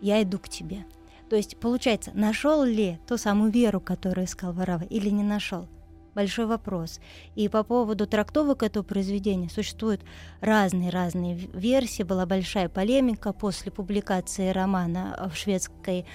я 0.00 0.22
иду 0.22 0.38
к 0.38 0.48
тебе. 0.48 0.86
То 1.28 1.36
есть, 1.36 1.58
получается, 1.58 2.10
нашел 2.14 2.64
ли 2.64 2.98
ту 3.06 3.18
самую 3.18 3.52
веру, 3.52 3.80
которую 3.80 4.24
искал 4.24 4.52
Варава, 4.52 4.84
или 4.84 5.10
не 5.10 5.22
нашел? 5.22 5.68
большой 6.14 6.46
вопрос. 6.46 6.98
И 7.36 7.48
по 7.48 7.62
поводу 7.62 8.04
трактовок 8.04 8.64
этого 8.64 8.82
произведения 8.82 9.48
существуют 9.48 10.00
разные-разные 10.40 11.36
версии. 11.36 12.02
Была 12.02 12.26
большая 12.26 12.68
полемика 12.68 13.32
после 13.32 13.70
публикации 13.70 14.50
романа 14.50 15.30
в 15.32 15.36
шведской 15.36 16.06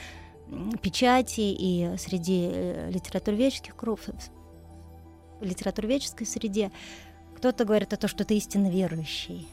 печати 0.82 1.56
и 1.58 1.96
среди 1.98 2.50
э, 2.52 2.92
литературоведческих 2.92 3.78
кругов, 3.78 4.10
литературоведческой 5.44 6.28
среде. 6.28 6.72
Кто-то 7.38 7.66
говорит 7.66 7.94
о 7.94 7.98
том, 7.98 8.10
что 8.10 8.26
ты 8.26 8.38
истинно 8.38 8.70
верующий. 8.70 9.48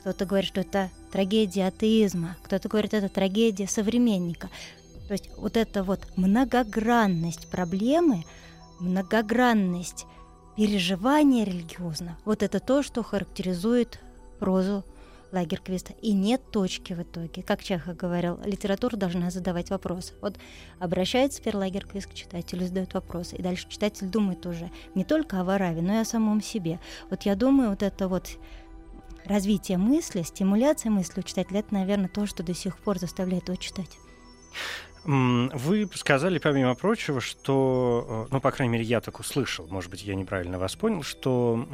Кто-то 0.00 0.26
говорит, 0.26 0.48
что 0.48 0.60
это 0.60 0.90
трагедия 1.12 1.66
атеизма. 1.66 2.36
Кто-то 2.42 2.68
говорит, 2.68 2.94
это 2.94 3.08
трагедия 3.08 3.66
современника. 3.66 4.50
То 5.06 5.12
есть 5.12 5.30
вот 5.36 5.56
эта 5.56 5.82
вот 5.82 6.06
многогранность 6.16 7.48
проблемы– 7.50 8.24
многогранность 8.80 10.06
переживания 10.56 11.44
религиозно. 11.44 12.18
Вот 12.24 12.42
это 12.42 12.60
то, 12.60 12.82
что 12.82 13.02
характеризует 13.02 14.00
прозу 14.38 14.84
Лагерквиста. 15.32 15.92
И 16.00 16.12
нет 16.12 16.42
точки 16.50 16.92
в 16.92 17.02
итоге. 17.02 17.42
Как 17.42 17.62
Чехов 17.62 17.96
говорил, 17.96 18.38
литература 18.44 18.96
должна 18.96 19.30
задавать 19.30 19.70
вопросы. 19.70 20.14
Вот 20.20 20.38
обращается 20.78 21.40
теперь 21.40 21.56
Лагерквист 21.56 22.08
к 22.10 22.14
читателю, 22.14 22.66
задает 22.66 22.94
вопросы. 22.94 23.36
И 23.36 23.42
дальше 23.42 23.68
читатель 23.68 24.06
думает 24.06 24.44
уже 24.46 24.70
не 24.94 25.04
только 25.04 25.40
о 25.40 25.44
Вараве, 25.44 25.82
но 25.82 25.94
и 25.94 25.98
о 25.98 26.04
самом 26.04 26.40
себе. 26.40 26.80
Вот 27.10 27.22
я 27.22 27.34
думаю, 27.34 27.70
вот 27.70 27.82
это 27.82 28.08
вот 28.08 28.38
развитие 29.24 29.78
мысли, 29.78 30.22
стимуляция 30.22 30.90
мысли 30.90 31.20
у 31.20 31.22
читателя, 31.22 31.60
это, 31.60 31.74
наверное, 31.74 32.08
то, 32.08 32.26
что 32.26 32.42
до 32.42 32.54
сих 32.54 32.78
пор 32.78 32.98
заставляет 32.98 33.48
его 33.48 33.56
читать. 33.56 33.98
Вы 35.10 35.88
сказали, 35.94 36.38
помимо 36.38 36.74
прочего, 36.74 37.22
что, 37.22 38.26
э, 38.28 38.30
ну, 38.30 38.42
по 38.42 38.50
крайней 38.50 38.74
мере, 38.74 38.84
я 38.84 39.00
так 39.00 39.18
услышал, 39.20 39.66
может 39.68 39.90
быть, 39.90 40.02
я 40.02 40.14
неправильно 40.14 40.58
вас 40.58 40.76
понял, 40.76 41.02
что 41.02 41.66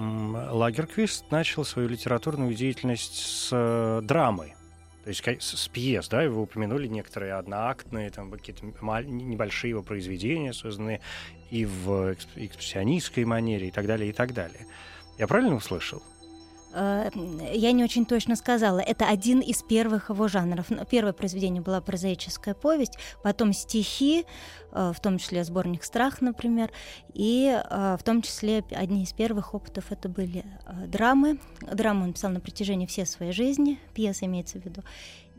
Лагерквист 0.53 1.33
начал 1.33 1.64
свою 1.64 1.88
литературную 1.88 2.55
деятельность 2.55 3.16
с 3.16 3.49
э, 3.51 4.03
драмы, 4.05 4.55
то 5.03 5.09
есть 5.09 5.25
с 5.42 5.66
пьес, 5.66 6.09
да, 6.09 6.29
вы 6.29 6.42
упомянули 6.42 6.87
некоторые 6.87 7.33
одноактные, 7.33 8.11
там 8.11 8.31
какие-то 8.31 8.66
небольшие 8.66 9.70
его 9.70 9.83
произведения, 9.83 10.53
созданные 10.53 11.01
и 11.51 11.66
в 11.66 12.14
экспрессионистской 12.37 13.25
манере, 13.25 13.66
и 13.66 13.70
так 13.73 13.88
далее, 13.88 14.11
и 14.11 14.12
так 14.12 14.33
далее. 14.33 14.64
Я 15.18 15.27
правильно 15.27 15.57
услышал? 15.57 16.05
Э, 16.74 17.10
я 17.52 17.72
не 17.72 17.84
очень 17.84 18.04
точно 18.04 18.37
сказала. 18.37 18.80
Это 18.80 19.06
один 19.06 19.40
из 19.40 19.62
первых 19.62 20.10
его 20.10 20.28
жанров. 20.28 20.66
Первое 20.90 21.12
произведение 21.12 21.62
была 21.62 21.80
прозаическая 21.80 22.54
повесть, 22.54 22.98
потом 23.22 23.52
стихи, 23.52 24.24
э, 24.72 24.92
в 24.94 25.00
том 25.00 25.18
числе 25.18 25.44
сборник 25.44 25.84
«Страх», 25.84 26.20
например, 26.20 26.70
и 27.12 27.48
э, 27.48 27.96
в 27.98 28.02
том 28.02 28.22
числе 28.22 28.64
одни 28.72 29.04
из 29.04 29.12
первых 29.12 29.54
опытов 29.54 29.92
это 29.92 30.08
были 30.08 30.44
драмы. 30.88 31.38
Драму 31.60 32.04
он 32.04 32.12
писал 32.12 32.32
на 32.32 32.40
протяжении 32.40 32.87
всей 32.87 33.06
своей 33.06 33.32
жизни, 33.32 33.78
пьеса 33.94 34.26
имеется 34.26 34.58
в 34.58 34.64
виду. 34.64 34.82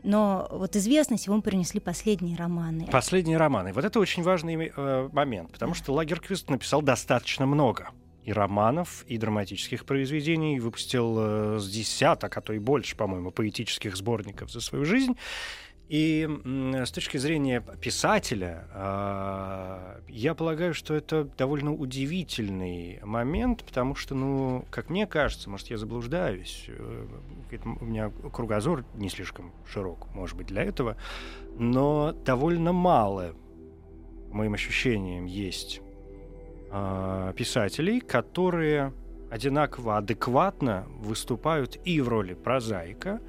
но 0.02 0.46
вот 0.50 0.76
известность 0.76 1.26
ему 1.26 1.42
принесли 1.42 1.80
последние 1.80 2.36
романы. 2.36 2.86
Последние 2.90 3.36
романы. 3.36 3.72
Вот 3.72 3.84
это 3.84 4.00
очень 4.00 4.22
важный 4.22 4.72
э, 4.74 5.08
момент, 5.12 5.52
потому 5.52 5.74
что 5.74 5.92
Лагерквист 5.92 6.48
написал 6.48 6.80
достаточно 6.80 7.44
много 7.44 7.90
и 8.26 8.32
романов, 8.32 9.04
и 9.06 9.18
драматических 9.18 9.84
произведений, 9.84 10.58
выпустил 10.58 11.16
э, 11.18 11.58
с 11.60 11.70
десяток, 11.70 12.36
а 12.36 12.40
то 12.40 12.52
и 12.52 12.58
больше, 12.58 12.96
по-моему, 12.96 13.30
поэтических 13.30 13.96
сборников 13.96 14.50
за 14.50 14.60
свою 14.60 14.84
жизнь. 14.84 15.16
И 15.88 16.28
с 16.44 16.90
точки 16.90 17.16
зрения 17.16 17.62
писателя, 17.80 18.66
а, 18.72 20.00
я 20.08 20.34
полагаю, 20.34 20.74
что 20.74 20.94
это 20.94 21.28
довольно 21.38 21.72
удивительный 21.72 22.98
момент, 23.04 23.62
потому 23.62 23.94
что, 23.94 24.16
ну, 24.16 24.64
как 24.70 24.90
мне 24.90 25.06
кажется, 25.06 25.48
может, 25.48 25.68
я 25.68 25.78
заблуждаюсь, 25.78 26.64
э, 26.66 27.06
у 27.80 27.84
меня 27.84 28.10
кругозор 28.32 28.84
не 28.96 29.08
слишком 29.08 29.52
широк, 29.72 30.08
может 30.12 30.36
быть, 30.36 30.48
для 30.48 30.64
этого, 30.64 30.96
но 31.56 32.10
довольно 32.10 32.72
мало, 32.72 33.36
моим 34.32 34.54
ощущениям, 34.54 35.26
есть 35.26 35.80
а, 36.78 37.32
писателей, 37.32 38.00
которые 38.00 38.92
одинаково 39.30 39.96
адекватно 39.96 40.86
выступают 40.98 41.78
и 41.86 42.02
в 42.02 42.08
роли 42.08 42.34
прозаика, 42.34 43.20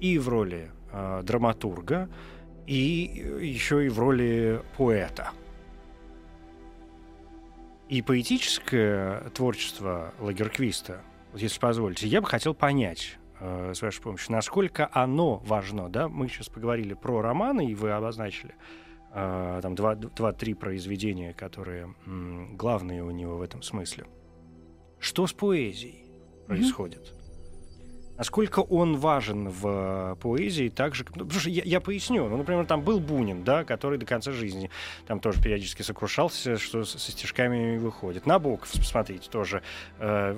и 0.00 0.18
в 0.18 0.28
роли 0.28 0.70
э, 0.92 1.22
драматурга 1.24 2.10
и 2.66 3.38
еще 3.40 3.86
и 3.86 3.88
в 3.88 3.98
роли 3.98 4.60
поэта. 4.76 5.30
И 7.88 8.02
поэтическое 8.02 9.30
творчество 9.30 10.12
Лагерквиста, 10.20 11.00
вот 11.32 11.40
если 11.40 11.58
позволите, 11.58 12.06
я 12.06 12.20
бы 12.20 12.26
хотел 12.26 12.52
понять, 12.52 13.18
э, 13.40 13.72
с 13.74 13.80
вашей 13.80 14.02
помощью, 14.02 14.32
насколько 14.32 14.90
оно 14.92 15.38
важно. 15.38 15.88
Да? 15.88 16.08
Мы 16.08 16.28
сейчас 16.28 16.50
поговорили 16.50 16.92
про 16.92 17.22
романы, 17.22 17.66
и 17.66 17.74
вы 17.74 17.92
обозначили 17.92 18.52
э, 18.52 18.89
там 19.12 19.74
два-три 19.74 20.54
произведения, 20.54 21.32
которые 21.34 21.94
главные 22.56 23.02
у 23.02 23.10
него 23.10 23.36
в 23.38 23.42
этом 23.42 23.62
смысле. 23.62 24.06
Что 24.98 25.26
с 25.26 25.32
поэзией 25.32 26.06
происходит? 26.46 27.14
Насколько 28.20 28.60
он 28.60 28.98
важен 28.98 29.48
в 29.48 30.14
поэзии, 30.20 30.68
так 30.68 30.94
же, 30.94 31.06
ну, 31.14 31.24
потому 31.24 31.40
что 31.40 31.48
я, 31.48 31.62
я 31.64 31.80
поясню, 31.80 32.28
ну, 32.28 32.36
например, 32.36 32.66
там 32.66 32.82
был 32.82 33.00
Бунин, 33.00 33.44
да, 33.44 33.64
который 33.64 33.96
до 33.96 34.04
конца 34.04 34.30
жизни 34.30 34.68
там 35.06 35.20
тоже 35.20 35.40
периодически 35.40 35.80
сокрушался, 35.80 36.58
что 36.58 36.84
со 36.84 36.98
стишками 36.98 37.72
не 37.72 37.78
выходит. 37.78 38.26
Набоков, 38.26 38.70
посмотрите, 38.72 39.30
тоже 39.30 39.62
э, 40.00 40.36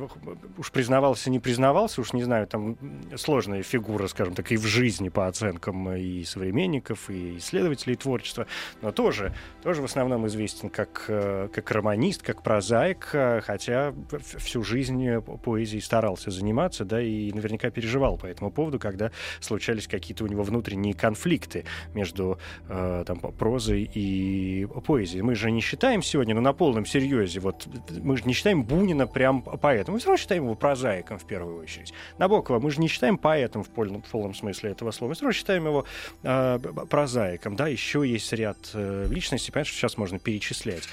уж 0.59 0.71
признавался, 0.71 1.29
не 1.29 1.41
признавался, 1.41 2.03
уж 2.03 2.13
не 2.13 2.23
знаю, 2.23 2.47
там 2.47 2.77
сложная 3.17 3.65
фигура, 3.65 4.07
скажем 4.07 4.35
так, 4.37 4.53
и 4.53 4.57
в 4.57 4.65
жизни 4.65 5.09
по 5.09 5.27
оценкам 5.27 5.93
и 5.93 6.23
современников, 6.23 7.11
и 7.11 7.39
исследователей 7.39 7.97
творчества, 7.97 8.47
но 8.81 8.93
тоже, 8.93 9.35
тоже 9.65 9.83
в 9.83 9.87
основном 9.87 10.29
известен 10.29 10.71
как, 10.71 11.07
э, 11.09 11.49
как 11.53 11.69
романист, 11.73 12.23
как 12.23 12.45
прозаик, 12.45 13.09
э, 13.13 13.41
хотя 13.41 13.93
всю 14.39 14.63
жизнь 14.63 15.19
поэзией 15.43 15.81
старался 15.81 16.31
заниматься, 16.31 16.85
да, 16.85 17.03
и 17.03 17.33
наверняка 17.33 17.72
переживал 17.73 18.17
по 18.17 18.27
этому 18.27 18.51
поводу, 18.51 18.79
когда 18.79 19.11
случались 19.41 19.87
какие-то 19.87 20.25
у 20.25 20.27
него 20.27 20.43
внутренние 20.43 20.95
конфликты 20.95 21.65
между 21.95 22.39
э, 22.69 23.05
там, 23.07 23.19
прозой 23.19 23.91
и 23.93 24.67
поэзией. 24.87 25.23
Мы 25.23 25.35
же 25.35 25.51
не 25.51 25.61
считаем 25.61 26.03
сегодня, 26.03 26.35
ну, 26.35 26.41
на 26.41 26.53
полном 26.53 26.87
серьезе, 26.87 27.41
вот 27.41 27.67
мы 28.03 28.17
же 28.17 28.25
не 28.25 28.33
считаем 28.33 28.63
Бунина 28.63 29.07
прям 29.07 29.43
поэтом, 29.43 29.95
мы 29.95 29.99
все 29.99 30.09
равно 30.09 30.19
считаем 30.19 30.45
его 30.45 30.55
прозаиком 30.55 31.19
в 31.19 31.27
первую 31.27 31.61
очередь. 31.61 31.93
Набокова 32.19 32.61
мы 32.61 32.71
же 32.71 32.81
не 32.81 32.89
считаем 32.89 33.19
поэтом 33.19 33.63
в 33.65 33.71
полном, 33.71 34.03
в 34.03 34.11
полном 34.11 34.35
смысле 34.35 34.71
этого 34.71 34.91
слова, 34.91 35.11
мы 35.11 35.15
все 35.15 35.25
равно 35.25 35.33
считаем 35.33 35.67
его 35.67 35.85
э, 36.23 36.59
прозаиком, 36.89 37.57
да, 37.57 37.69
еще 37.69 38.07
есть 38.07 38.33
ряд 38.33 38.59
э, 38.75 39.07
личностей, 39.09 39.53
понятно, 39.53 39.71
что 39.71 39.79
сейчас 39.79 39.97
можно 39.97 40.19
перечислять. 40.19 40.85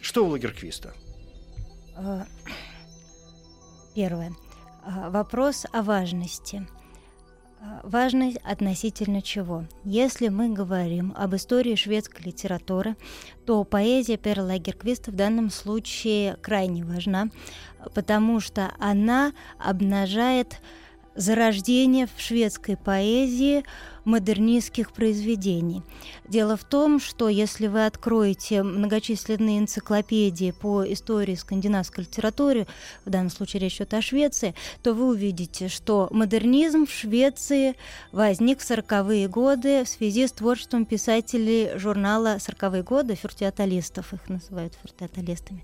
Что 0.00 0.24
у 0.24 0.28
Лагерквиста? 0.28 0.94
Э, 1.96 2.24
первое. 3.94 4.32
А, 4.86 5.10
вопрос 5.10 5.66
о 5.72 5.82
важности. 5.82 6.64
А, 7.60 7.80
важность 7.82 8.38
относительно 8.44 9.20
чего? 9.20 9.64
Если 9.82 10.28
мы 10.28 10.50
говорим 10.50 11.12
об 11.16 11.34
истории 11.34 11.74
шведской 11.74 12.26
литературы, 12.26 12.96
то 13.46 13.64
поэзия 13.64 14.16
Перла 14.16 14.46
Лагерквиста 14.46 15.10
в 15.10 15.16
данном 15.16 15.50
случае 15.50 16.36
крайне 16.36 16.84
важна, 16.84 17.30
потому 17.94 18.38
что 18.38 18.72
она 18.78 19.32
обнажает 19.58 20.60
зарождение 21.16 22.06
в 22.06 22.20
шведской 22.20 22.76
поэзии 22.76 23.64
модернистских 24.06 24.92
произведений. 24.92 25.82
Дело 26.28 26.56
в 26.56 26.64
том, 26.64 26.98
что 27.00 27.28
если 27.28 27.66
вы 27.66 27.84
откроете 27.84 28.62
многочисленные 28.62 29.58
энциклопедии 29.58 30.52
по 30.52 30.84
истории 30.90 31.34
скандинавской 31.34 32.04
литературы, 32.04 32.66
в 33.04 33.10
данном 33.10 33.30
случае 33.30 33.62
речь 33.62 33.76
идет 33.76 33.92
о 33.94 34.00
Швеции, 34.00 34.54
то 34.82 34.94
вы 34.94 35.08
увидите, 35.08 35.68
что 35.68 36.08
модернизм 36.12 36.86
в 36.86 36.92
Швеции 36.92 37.74
возник 38.12 38.60
в 38.60 38.70
40-е 38.70 39.28
годы 39.28 39.84
в 39.84 39.88
связи 39.88 40.26
с 40.26 40.32
творчеством 40.32 40.86
писателей 40.86 41.76
журнала 41.76 42.36
«40-е 42.36 42.82
годы», 42.82 43.16
фюртиаталистов, 43.16 44.14
их 44.14 44.28
называют 44.28 44.74
фюртиаталистами. 44.80 45.62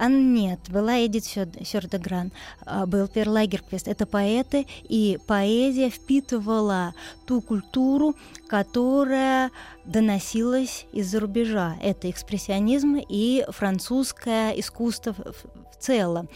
А 0.00 0.08
нет, 0.08 0.60
была 0.70 1.04
Эдит 1.04 1.26
Сёрдегран, 1.26 2.32
а, 2.64 2.86
был 2.86 3.06
Пер 3.06 3.28
Лагерквист. 3.28 3.86
Это 3.86 4.06
поэты, 4.06 4.66
и 4.88 5.18
поэзия 5.26 5.90
впитывала 5.90 6.94
ту 7.26 7.42
культуру, 7.42 8.16
которая 8.48 9.50
доносилась 9.84 10.86
из-за 10.92 11.20
рубежа. 11.20 11.76
Это 11.82 12.08
экспрессионизм 12.08 12.96
и 12.96 13.44
французское 13.50 14.52
искусство 14.52 15.12
в 15.12 15.76
целом. 15.78 16.30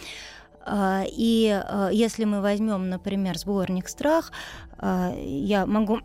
А, 0.66 1.04
и 1.06 1.48
а, 1.50 1.90
если 1.90 2.24
мы 2.24 2.40
возьмем, 2.40 2.88
например, 2.88 3.38
сборник 3.38 3.88
«Страх», 3.88 4.32
я 4.82 5.64
могу 5.66 6.00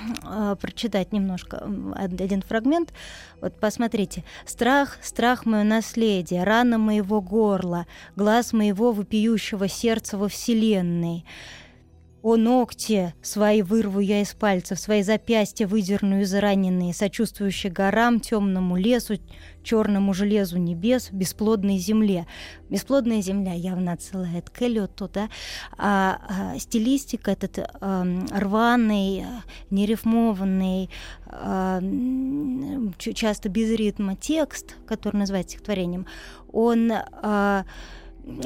прочитать 0.60 1.12
немножко 1.12 1.66
один 1.94 2.42
фрагмент. 2.42 2.92
Вот 3.40 3.58
посмотрите. 3.58 4.24
«Страх, 4.44 4.98
страх 5.02 5.46
мое 5.46 5.62
наследие, 5.62 6.44
рана 6.44 6.76
моего 6.78 7.22
горла, 7.22 7.86
глаз 8.16 8.52
моего 8.52 8.92
вопиющего 8.92 9.68
сердца 9.68 10.18
во 10.18 10.28
вселенной». 10.28 11.24
О 12.20 12.36
ногти 12.36 13.14
свои 13.22 13.62
вырву 13.62 14.00
я 14.00 14.22
из 14.22 14.34
пальцев, 14.34 14.80
свои 14.80 15.02
запястья 15.02 15.68
выдерну 15.68 16.20
из 16.20 16.34
раненые, 16.34 16.92
сочувствующие 16.92 17.70
горам, 17.70 18.18
темному 18.18 18.76
лесу, 18.76 19.18
черному 19.62 20.12
железу 20.14 20.58
небес, 20.58 21.10
бесплодной 21.12 21.78
земле. 21.78 22.26
Бесплодная 22.70 23.20
земля 23.22 23.52
явно 23.52 23.92
отсылает 23.92 24.50
к 24.50 24.60
Эллиоту, 24.62 25.08
да? 25.08 25.28
А, 25.76 26.20
а 26.28 26.58
стилистика 26.58 27.30
этот 27.30 27.58
а, 27.58 28.04
рваный, 28.32 29.24
нерифмованный, 29.70 30.90
а, 31.26 31.80
часто 32.98 33.48
без 33.48 33.70
ритма 33.70 34.16
текст, 34.16 34.74
который 34.86 35.18
называется 35.18 35.52
стихотворением, 35.52 36.06
он 36.52 36.90
а, 36.92 37.64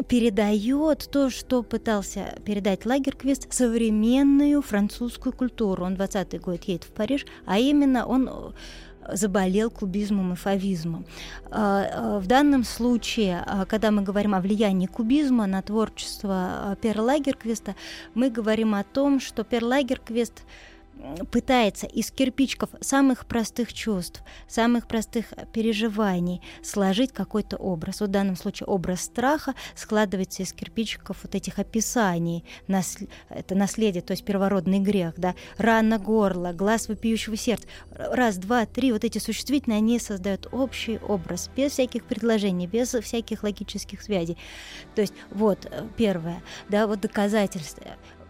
передает 0.09 1.09
то, 1.11 1.31
что 1.31 1.63
пытался 1.63 2.39
передать 2.45 2.87
Лагерквист, 2.87 3.53
современную 3.53 4.63
французскую 4.63 5.33
культуру. 5.33 5.85
Он 5.85 5.95
20-й 5.95 6.39
год 6.39 6.65
едет 6.65 6.85
в 6.85 6.93
Париж, 6.93 7.27
а 7.47 7.59
именно 7.59 8.07
он 8.07 8.29
э, 8.29 9.15
заболел 9.15 9.71
клубизмом 9.71 10.33
и 10.33 10.37
фавизмом. 10.37 11.05
А, 11.51 11.85
а, 11.85 12.19
в 12.21 12.27
данном 12.27 12.65
случае, 12.65 13.43
а, 13.45 13.65
когда 13.67 13.91
мы 13.91 14.03
говорим 14.03 14.35
о 14.35 14.41
влиянии 14.41 14.87
кубизма 14.87 15.47
на 15.47 15.63
творчество 15.63 16.77
Пера 16.81 17.03
Лагерквиста, 17.03 17.75
мы 18.15 18.31
говорим 18.31 18.75
о 18.75 18.85
том, 18.85 19.21
что 19.21 19.45
Пер 19.45 19.65
Лагерквист– 19.65 20.43
пытается 21.31 21.87
из 21.87 22.11
кирпичиков 22.11 22.71
самых 22.81 23.27
простых 23.27 23.73
чувств, 23.73 24.23
самых 24.49 24.87
простых 24.87 25.33
переживаний 25.53 26.41
сложить 26.63 27.13
какой-то 27.13 27.57
образ. 27.57 28.01
В 28.01 28.07
данном 28.07 28.37
случае 28.37 28.67
образ 28.67 29.03
страха 29.03 29.55
складывается 29.75 30.43
из 30.43 30.53
кирпичиков 30.53 31.19
вот 31.23 31.35
этих 31.35 31.59
описаний. 31.59 32.45
Это 33.29 33.55
наследие, 33.55 34.03
то 34.03 34.13
есть 34.13 34.25
первородный 34.25 34.79
грех, 34.81 35.15
да, 35.17 35.35
рана 35.59 35.99
горла, 35.99 36.53
глаз 36.53 36.89
вопиющего 36.89 37.37
сердца. 37.37 37.67
Раз, 37.91 38.37
два, 38.37 38.67
три, 38.67 38.93
вот 38.93 39.05
эти 39.05 39.19
существительные, 39.19 39.79
они 39.79 39.99
создают 39.99 40.49
общий 40.53 40.99
образ, 40.99 41.51
без 41.55 41.73
всяких 41.73 42.05
предложений, 42.05 42.67
без 42.69 42.89
всяких 42.89 43.43
логических 43.43 44.03
связей. 44.03 44.37
То 44.95 45.01
есть 45.01 45.15
вот 45.31 45.67
э, 45.67 45.89
первое, 45.97 46.43
да, 46.69 46.87
вот 46.87 47.01
доказательство 47.01 47.83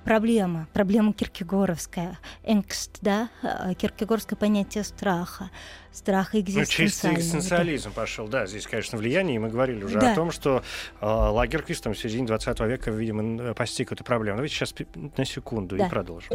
проблема, 0.05 0.69
проблема 0.73 1.13
киркегоровская, 1.13 2.19
энгст, 2.45 2.99
да, 3.01 3.31
э, 3.43 3.75
киркегорское 3.75 4.37
понятие 4.37 4.85
страха, 4.85 5.51
страха 5.93 6.41
экзистенциального. 6.41 6.83
Ну, 6.83 6.89
чистый 6.89 7.15
экзистенциализм 7.15 7.91
да. 7.95 8.01
пошел, 8.01 8.29
да, 8.29 8.47
здесь, 8.47 8.67
конечно, 8.67 8.99
влияние, 8.99 9.37
и 9.37 9.39
мы 9.39 9.49
говорили 9.49 9.85
уже 9.85 10.01
да. 10.01 10.13
о 10.13 10.15
том, 10.15 10.31
что 10.31 10.63
э, 11.01 11.07
Лагерквист 11.07 11.85
там 11.85 11.95
в 11.95 11.99
середине 11.99 12.27
20 12.27 12.61
века, 12.61 12.91
видимо, 12.91 13.55
постиг 13.55 13.93
эту 13.93 14.05
проблему. 14.05 14.37
Давайте 14.37 14.55
сейчас 14.55 14.75
на 15.17 15.25
секунду 15.25 15.77
да. 15.77 15.87
и 15.87 15.91
продолжим. 15.91 16.31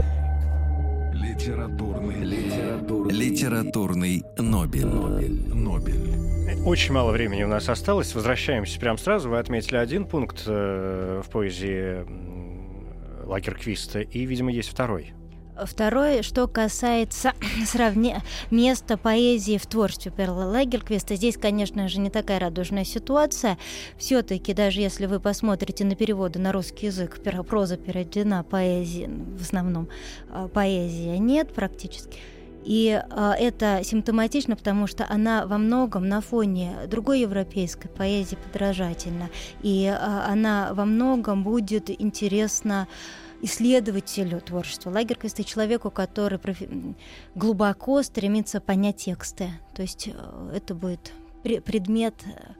Литературный. 1.13 2.24
Литературный. 2.24 3.13
Литературный 3.13 4.24
Нобель. 4.38 4.86
Нобель. 4.86 5.53
Нобель. 5.53 6.38
Очень 6.65 6.93
мало 6.93 7.11
времени 7.11 7.43
у 7.43 7.47
нас 7.47 7.70
осталось. 7.70 8.13
Возвращаемся 8.13 8.80
прямо 8.80 8.97
сразу. 8.97 9.30
Вы 9.30 9.39
отметили 9.39 9.78
один 9.78 10.05
пункт 10.05 10.43
э, 10.45 11.22
в 11.26 11.30
поэзии 11.30 12.05
Лагерквиста, 13.28 14.00
и, 14.00 14.26
видимо, 14.26 14.52
есть 14.52 14.70
второй. 14.70 15.14
Второе, 15.66 16.22
что 16.22 16.48
касается 16.48 17.34
сравне... 17.66 18.22
места 18.52 18.98
поэзии 18.98 19.58
в 19.58 19.66
творчестве 19.66 20.12
Перла 20.12 20.46
Лагерквиста, 20.46 21.16
здесь, 21.16 21.38
конечно 21.38 21.88
же, 21.88 22.00
не 22.00 22.10
такая 22.10 22.40
радужная 22.40 22.84
ситуация. 22.84 23.58
Все-таки, 23.98 24.54
даже 24.54 24.82
если 24.82 25.08
вы 25.08 25.20
посмотрите 25.20 25.84
на 25.86 25.96
переводы 25.96 26.40
на 26.40 26.52
русский 26.52 26.88
язык, 26.88 27.20
проза 27.48 27.78
переведена, 27.78 28.44
поэзии 28.44 29.10
в 29.10 29.42
основном 29.42 29.90
а, 30.30 30.48
поэзия 30.48 31.18
нет 31.18 31.54
практически. 31.54 32.20
И 32.68 33.01
а, 33.11 33.34
это 33.34 33.80
симптоматично, 33.82 34.57
потому 34.57 34.88
что 34.88 35.05
она 35.09 35.45
во 35.45 35.57
многом 35.57 36.09
на 36.09 36.20
фоне 36.20 36.76
другой 36.88 37.22
европейской 37.22 37.88
поэзии 37.88 38.36
подражательна. 38.36 39.30
И 39.61 39.88
а, 39.88 40.28
она 40.30 40.74
во 40.74 40.84
многом 40.84 41.45
будет 41.45 41.89
интересна 41.89 42.89
исследователю 43.41 44.41
творчества 44.41 44.89
Лагерквиста, 44.89 45.45
человеку, 45.45 45.89
который 45.91 46.39
глубоко 47.36 48.03
стремится 48.03 48.59
понять 48.59 48.97
тексты. 48.97 49.49
То 49.74 49.84
есть 49.84 50.09
э, 50.09 50.51
это 50.53 50.76
будет 50.76 51.13
пре- 51.43 51.61
предмет, 51.61 52.15
э, 52.26 52.53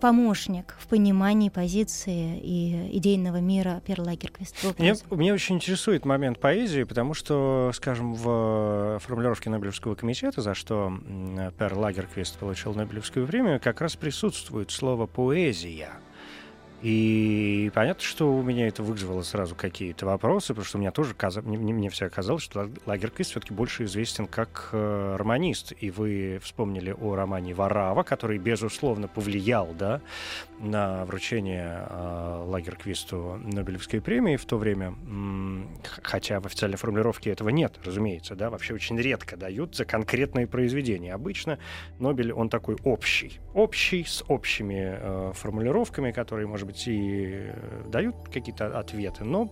помощник 0.00 0.76
в 0.78 0.86
понимании 0.86 1.48
позиции 1.48 2.38
и 2.38 2.96
идейного 2.98 3.40
мира 3.40 3.82
Пер 3.86 4.00
Лагерквиста. 4.00 4.74
Меня, 4.78 5.34
очень 5.34 5.56
интересует 5.56 6.04
момент 6.04 6.38
поэзии, 6.38 6.82
потому 6.84 7.14
что, 7.14 7.70
скажем, 7.74 8.14
в 8.14 8.98
формулировке 9.00 9.50
Нобелевского 9.50 9.94
комитета, 9.94 10.42
за 10.42 10.54
что 10.54 10.86
м, 10.86 11.52
Пер 11.58 11.74
Лагерквист 11.74 12.38
получил 12.38 12.74
Нобелевскую 12.74 13.26
премию, 13.26 13.60
как 13.60 13.80
раз 13.80 13.96
присутствует 13.96 14.70
слово 14.70 15.06
«поэзия». 15.06 15.90
И 16.80 17.72
понятно, 17.74 18.04
что 18.04 18.32
у 18.32 18.42
меня 18.42 18.68
это 18.68 18.84
вызвало 18.84 19.22
сразу 19.22 19.56
какие-то 19.56 20.06
вопросы, 20.06 20.48
потому 20.48 20.64
что 20.64 20.78
у 20.78 20.80
меня 20.80 20.92
тоже 20.92 21.14
каза... 21.14 21.42
мне, 21.42 21.72
мне, 21.72 21.90
всегда 21.90 22.08
казалось, 22.08 22.42
что 22.42 22.70
Лагерквист 22.86 23.32
все-таки 23.32 23.52
больше 23.52 23.84
известен 23.84 24.26
как 24.26 24.68
э, 24.72 25.16
романист. 25.18 25.72
И 25.80 25.90
вы 25.90 26.38
вспомнили 26.40 26.94
о 26.98 27.16
романе 27.16 27.52
«Варава», 27.52 28.04
который, 28.04 28.38
безусловно, 28.38 29.08
повлиял 29.08 29.74
да, 29.76 30.00
на 30.60 31.04
вручение 31.04 31.86
э, 31.88 32.44
Лагерквисту 32.46 33.40
Нобелевской 33.42 34.00
премии 34.00 34.36
в 34.36 34.44
то 34.44 34.56
время, 34.56 34.94
хотя 36.02 36.38
в 36.40 36.46
официальной 36.46 36.78
формулировке 36.78 37.30
этого 37.30 37.48
нет, 37.48 37.74
разумеется, 37.84 38.36
да, 38.36 38.50
вообще 38.50 38.74
очень 38.74 38.98
редко 38.98 39.36
дают 39.36 39.74
за 39.74 39.84
конкретные 39.84 40.46
произведения. 40.46 41.12
Обычно 41.12 41.58
Нобель, 41.98 42.32
он 42.32 42.48
такой 42.48 42.76
общий, 42.84 43.40
общий, 43.52 44.04
с 44.04 44.24
общими 44.28 44.98
э, 45.00 45.32
формулировками, 45.34 46.12
которые, 46.12 46.46
может 46.46 46.67
быть, 46.68 46.86
и 46.86 47.50
э, 47.50 47.82
дают 47.90 48.14
какие-то 48.32 48.78
ответы, 48.78 49.24
но 49.24 49.50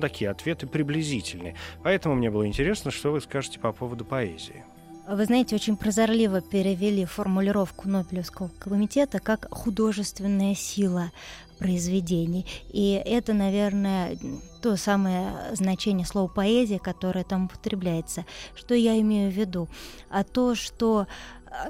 такие 0.00 0.30
ответы 0.30 0.66
приблизительные. 0.66 1.54
Поэтому 1.82 2.14
мне 2.14 2.30
было 2.30 2.46
интересно, 2.46 2.90
что 2.90 3.12
вы 3.12 3.20
скажете 3.20 3.58
по 3.58 3.72
поводу 3.72 4.04
поэзии. 4.04 4.64
Вы 5.08 5.24
знаете, 5.24 5.56
очень 5.56 5.76
прозорливо 5.76 6.40
перевели 6.40 7.04
формулировку 7.04 7.88
Нобелевского 7.88 8.50
комитета 8.60 9.18
как 9.18 9.48
художественная 9.50 10.54
сила 10.54 11.10
произведений. 11.58 12.46
И 12.70 13.02
это, 13.04 13.34
наверное, 13.34 14.16
то 14.62 14.76
самое 14.76 15.32
значение 15.54 16.06
слова 16.06 16.28
поэзия, 16.28 16.78
которое 16.78 17.24
там 17.24 17.46
употребляется. 17.46 18.24
Что 18.54 18.74
я 18.74 18.98
имею 19.00 19.30
в 19.30 19.34
виду? 19.34 19.68
А 20.08 20.22
то, 20.22 20.54
что 20.54 21.08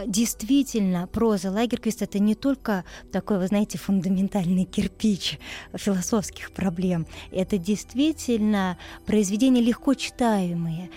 действительно 0.07 1.07
проза 1.07 1.51
Лагерквист 1.51 2.03
это 2.03 2.19
не 2.19 2.35
только 2.35 2.85
такой, 3.11 3.39
вы 3.39 3.47
знаете, 3.47 3.79
фундаментальный 3.79 4.65
кирпич 4.65 5.39
философских 5.75 6.53
проблем. 6.53 7.07
Это 7.31 7.59
действительно 7.59 8.79
произведения 9.07 9.61
легко 9.61 9.95
читаемые. 9.95 10.91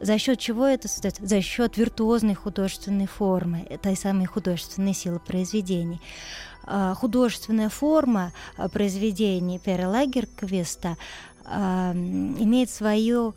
За 0.00 0.18
счет 0.18 0.40
чего 0.40 0.66
это 0.66 0.88
создается? 0.88 1.24
За 1.24 1.40
счет 1.40 1.76
виртуозной 1.76 2.34
художественной 2.34 3.06
формы, 3.06 3.66
той 3.82 3.96
самой 3.96 4.26
художественной 4.26 4.94
силы 4.94 5.20
произведений. 5.20 6.00
А, 6.64 6.94
Художественная 6.94 7.68
форма 7.68 8.32
а, 8.56 8.68
произведений 8.68 9.58
Пера 9.58 9.88
Лагерквиста 9.88 10.96
а, 11.44 11.92
имеет 11.92 12.70
свою 12.70 13.34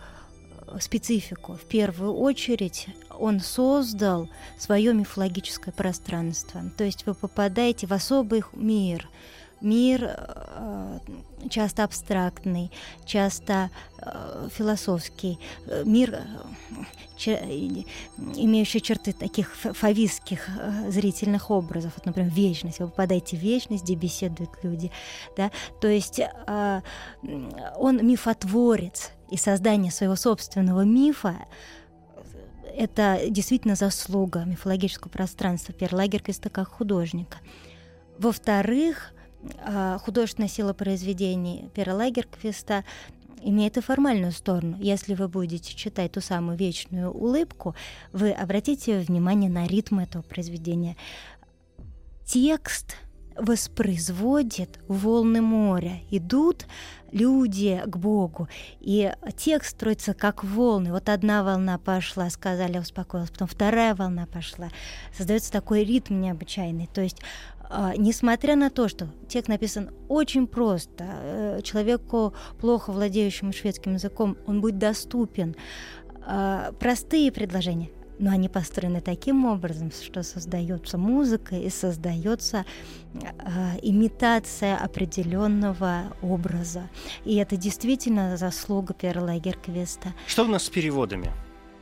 э, 0.67 0.79
специфику. 0.79 1.53
В 1.53 1.65
первую 1.65 2.13
очередь 2.13 2.87
он 3.19 3.39
создал 3.39 4.29
свое 4.57 4.93
мифологическое 4.93 5.73
пространство. 5.73 6.61
То 6.77 6.83
есть 6.83 7.05
вы 7.05 7.13
попадаете 7.13 7.87
в 7.87 7.93
особый 7.93 8.43
мир, 8.53 9.07
мир 9.61 10.15
э, 10.17 10.99
часто 11.49 11.83
абстрактный, 11.83 12.71
часто 13.05 13.69
э, 13.97 14.49
философский, 14.53 15.39
э, 15.67 15.83
мир, 15.85 16.19
имеющий 17.17 18.81
черты 18.81 19.13
таких 19.13 19.55
фавистских 19.55 20.49
зрительных 20.89 21.49
образов. 21.49 21.93
Вот, 21.95 22.05
например, 22.05 22.29
вечность. 22.29 22.79
Вы 22.79 22.87
попадаете 22.87 23.37
в 23.37 23.39
вечность, 23.39 23.83
где 23.83 23.95
беседуют 23.95 24.51
люди. 24.63 24.91
Да? 25.37 25.49
То 25.79 25.87
есть 25.87 26.19
он 27.77 28.05
мифотворец, 28.05 29.11
и 29.29 29.37
создание 29.37 29.91
своего 29.91 30.15
собственного 30.15 30.81
мифа 30.81 31.35
это 32.77 33.21
действительно 33.29 33.75
заслуга 33.75 34.43
мифологического 34.45 35.09
пространства 35.09 35.73
Перлагерквиста 35.73 36.49
как 36.49 36.67
художника. 36.67 37.37
Во-вторых, 38.17 39.13
а, 39.59 39.97
художественная 39.99 40.49
сила 40.49 40.73
произведений 40.73 41.69
Пера 41.73 41.93
Лагерквиста 41.93 42.83
имеет 43.41 43.77
и 43.77 43.81
формальную 43.81 44.31
сторону. 44.31 44.77
Если 44.79 45.13
вы 45.13 45.27
будете 45.27 45.75
читать 45.75 46.13
ту 46.13 46.21
самую 46.21 46.57
вечную 46.57 47.11
улыбку, 47.11 47.75
вы 48.11 48.31
обратите 48.31 48.99
внимание 48.99 49.49
на 49.49 49.67
ритм 49.67 49.99
этого 49.99 50.23
произведения. 50.23 50.97
Текст 52.25 52.95
воспроизводит 53.37 54.79
волны 54.87 55.41
моря. 55.41 56.01
Идут 56.11 56.65
люди 57.11 57.81
к 57.85 57.97
Богу, 57.97 58.49
и 58.81 59.13
текст 59.37 59.71
строится 59.71 60.13
как 60.13 60.43
волны. 60.43 60.91
Вот 60.91 61.07
одна 61.07 61.43
волна 61.43 61.77
пошла, 61.77 62.29
сказали, 62.29 62.77
успокоилась, 62.77 63.29
потом 63.31 63.47
вторая 63.47 63.95
волна 63.95 64.25
пошла. 64.25 64.69
Создается 65.15 65.51
такой 65.51 65.83
ритм 65.85 66.19
необычайный. 66.19 66.87
То 66.87 67.01
есть 67.01 67.21
а, 67.69 67.93
несмотря 67.97 68.55
на 68.55 68.69
то, 68.69 68.87
что 68.87 69.07
текст 69.27 69.47
написан 69.47 69.91
очень 70.07 70.47
просто, 70.47 71.05
э, 71.07 71.61
человеку, 71.63 72.33
плохо 72.59 72.91
владеющему 72.91 73.53
шведским 73.53 73.93
языком, 73.93 74.37
он 74.45 74.61
будет 74.61 74.77
доступен. 74.77 75.55
А, 76.25 76.71
Простые 76.79 77.31
предложения, 77.31 77.89
но 78.19 78.31
они 78.31 78.49
построены 78.49 79.01
таким 79.01 79.45
образом, 79.45 79.91
что 79.91 80.23
создается 80.23 80.97
музыка 80.97 81.55
и 81.55 81.69
создается 81.69 82.65
а, 83.39 83.77
имитация 83.81 84.77
определенного 84.77 86.13
образа. 86.21 86.89
И 87.23 87.35
это 87.35 87.57
действительно 87.57 88.37
заслуга 88.37 88.93
Перла 88.93 89.25
Лагерквиста. 89.25 90.13
Что 90.27 90.43
у 90.45 90.47
нас 90.47 90.63
с 90.63 90.69
переводами? 90.69 91.31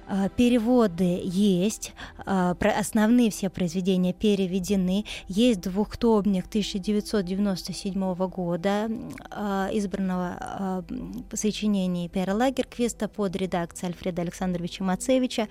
А, 0.05 0.29
Переводы 0.29 1.21
есть, 1.23 1.93
а, 2.25 2.55
основные 2.77 3.31
все 3.31 3.49
произведения 3.49 4.13
переведены. 4.13 5.05
Есть 5.27 5.61
двухтомник 5.61 6.47
1997 6.47 8.15
года 8.27 8.89
а, 9.31 9.69
избранного 9.71 10.85
м, 10.89 11.25
сочинений 11.33 12.09
Пера 12.09 12.33
Лагерквиста 12.33 13.07
под 13.07 13.35
редакцией 13.35 13.91
Альфреда 13.91 14.21
Александровича 14.23 14.83
Мацевича. 14.83 15.47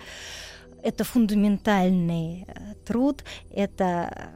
Это 0.82 1.04
фундаментальный 1.04 2.44
э, 2.46 2.74
труд, 2.84 3.24
это 3.50 4.32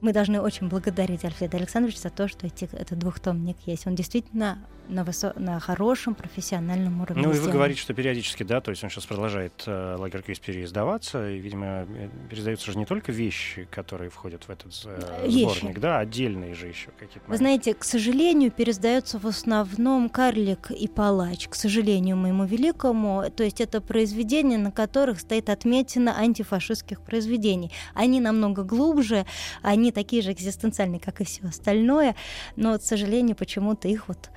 мы 0.00 0.12
должны 0.12 0.40
очень 0.40 0.68
благодарить 0.68 1.24
Альфреда 1.24 1.58
Александровича 1.58 2.00
за 2.00 2.10
то, 2.10 2.28
что 2.28 2.46
эти, 2.46 2.68
этот 2.72 2.98
двухтомник 2.98 3.56
есть. 3.66 3.86
Он 3.86 3.94
действительно 3.94 4.66
на, 4.90 5.02
высо- 5.02 5.38
на 5.38 5.60
хорошем 5.60 6.14
профессиональном 6.14 7.00
уровне. 7.00 7.22
Ну, 7.22 7.32
и 7.32 7.38
вы 7.38 7.50
говорите, 7.50 7.80
что 7.80 7.94
периодически, 7.94 8.42
да, 8.42 8.60
то 8.60 8.70
есть 8.70 8.82
он 8.84 8.90
сейчас 8.90 9.06
продолжает 9.06 9.62
э, 9.66 9.96
Лагерквист 9.98 10.42
переиздаваться, 10.42 11.30
и, 11.30 11.38
видимо, 11.38 11.86
э, 11.88 12.08
переиздаются 12.28 12.70
же 12.72 12.78
не 12.78 12.84
только 12.84 13.12
вещи, 13.12 13.68
которые 13.70 14.10
входят 14.10 14.44
в 14.44 14.50
этот 14.50 14.72
э, 14.84 15.28
сборник, 15.28 15.78
да, 15.78 15.98
отдельные 15.98 16.54
же 16.54 16.66
еще 16.66 16.90
какие-то. 16.98 17.28
Вы 17.28 17.36
знаете, 17.36 17.74
к 17.74 17.84
сожалению, 17.84 18.50
пересдается 18.50 19.18
в 19.18 19.26
основном 19.26 20.08
«Карлик 20.08 20.70
и 20.70 20.88
палач», 20.88 21.48
к 21.48 21.54
сожалению, 21.54 22.16
моему 22.16 22.44
великому. 22.44 23.24
То 23.30 23.44
есть 23.44 23.60
это 23.60 23.80
произведения, 23.80 24.58
на 24.58 24.72
которых 24.72 25.20
стоит 25.20 25.48
отметина 25.48 26.16
антифашистских 26.18 27.00
произведений. 27.02 27.70
Они 27.94 28.20
намного 28.20 28.62
глубже, 28.64 29.26
они 29.62 29.92
такие 29.92 30.22
же 30.22 30.32
экзистенциальные, 30.32 31.00
как 31.00 31.20
и 31.20 31.24
все 31.24 31.42
остальное, 31.46 32.16
но, 32.56 32.78
к 32.78 32.82
сожалению, 32.82 33.36
почему-то 33.36 33.88
их 33.88 34.08
вот 34.08 34.30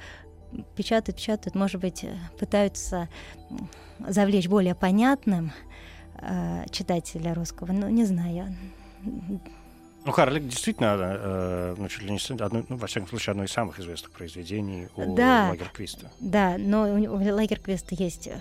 печатают, 0.75 1.17
печатают, 1.17 1.55
может 1.55 1.81
быть, 1.81 2.05
пытаются 2.39 3.09
завлечь 3.99 4.47
более 4.47 4.75
понятным 4.75 5.51
э, 6.19 6.65
читателя 6.71 7.33
русского. 7.33 7.71
Ну, 7.71 7.89
не 7.89 8.05
знаю. 8.05 8.55
Ну, 10.05 10.11
Харлик 10.11 10.47
действительно, 10.47 10.95
э, 10.97 11.75
ну, 11.77 11.87
чуть 11.87 12.03
ли 12.03 12.11
не 12.11 12.41
одно, 12.41 12.63
ну, 12.67 12.75
во 12.75 12.87
всяком 12.87 13.07
случае, 13.07 13.31
одно 13.31 13.45
из 13.45 13.51
самых 13.51 13.79
известных 13.79 14.11
произведений 14.11 14.89
у 14.97 15.15
да, 15.15 15.49
Лагерквиста. 15.49 16.11
Да, 16.19 16.57
но 16.57 16.83
у, 16.83 17.15
у 17.15 17.35
Лагерквиста 17.35 17.95
есть 17.95 18.27
э, 18.27 18.37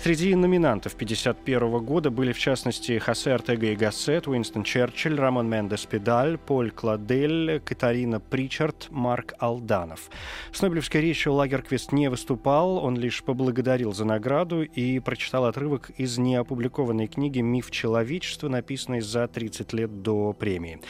Среди 0.00 0.32
номинантов 0.36 0.94
1951 0.94 1.84
года 1.84 2.10
были, 2.10 2.32
в 2.32 2.38
частности, 2.38 2.98
Хосе 2.98 3.32
Артега 3.32 3.66
и 3.72 3.74
Гассет, 3.74 4.28
Уинстон 4.28 4.62
Черчилль, 4.62 5.18
Рамон 5.18 5.50
Мендес 5.50 5.86
Педаль, 5.86 6.38
Поль 6.38 6.70
Кладель, 6.70 7.60
Катарина 7.64 8.20
Причард, 8.20 8.86
Марк 8.90 9.34
Алданов. 9.40 10.08
С 10.52 10.62
Нобелевской 10.62 11.00
речью 11.00 11.32
Лагерквист 11.32 11.90
не 11.90 12.08
выступал, 12.08 12.76
он 12.76 12.96
лишь 12.96 13.24
поблагодарил 13.24 13.92
за 13.92 14.04
награду 14.04 14.62
и 14.62 15.00
прочитал 15.00 15.46
отрывок 15.46 15.90
из 15.96 16.16
неопубликованной 16.16 17.08
книги 17.08 17.40
«Миф 17.40 17.72
человечества», 17.72 18.48
написанной 18.48 19.00
за 19.00 19.26
30 19.26 19.72
лет 19.72 20.02
до 20.02 20.32
премии. 20.32 20.80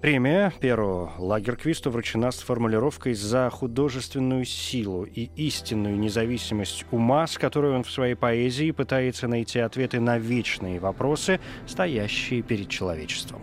Премия 0.00 0.52
Перу 0.60 1.10
Лагерквисту 1.18 1.90
вручена 1.90 2.30
с 2.30 2.38
формулировкой 2.40 3.14
«за 3.14 3.48
художественную 3.50 4.44
силу 4.44 5.04
и 5.04 5.30
истинную 5.36 5.98
независимость 5.98 6.84
ума, 6.90 7.26
с 7.26 7.38
которой 7.38 7.74
он 7.74 7.82
в 7.82 7.90
своей 7.90 8.14
поэзии 8.14 8.70
пытается 8.72 9.26
найти 9.26 9.58
ответы 9.58 9.98
на 9.98 10.18
вечные 10.18 10.78
вопросы, 10.80 11.40
стоящие 11.66 12.42
перед 12.42 12.68
человечеством». 12.68 13.42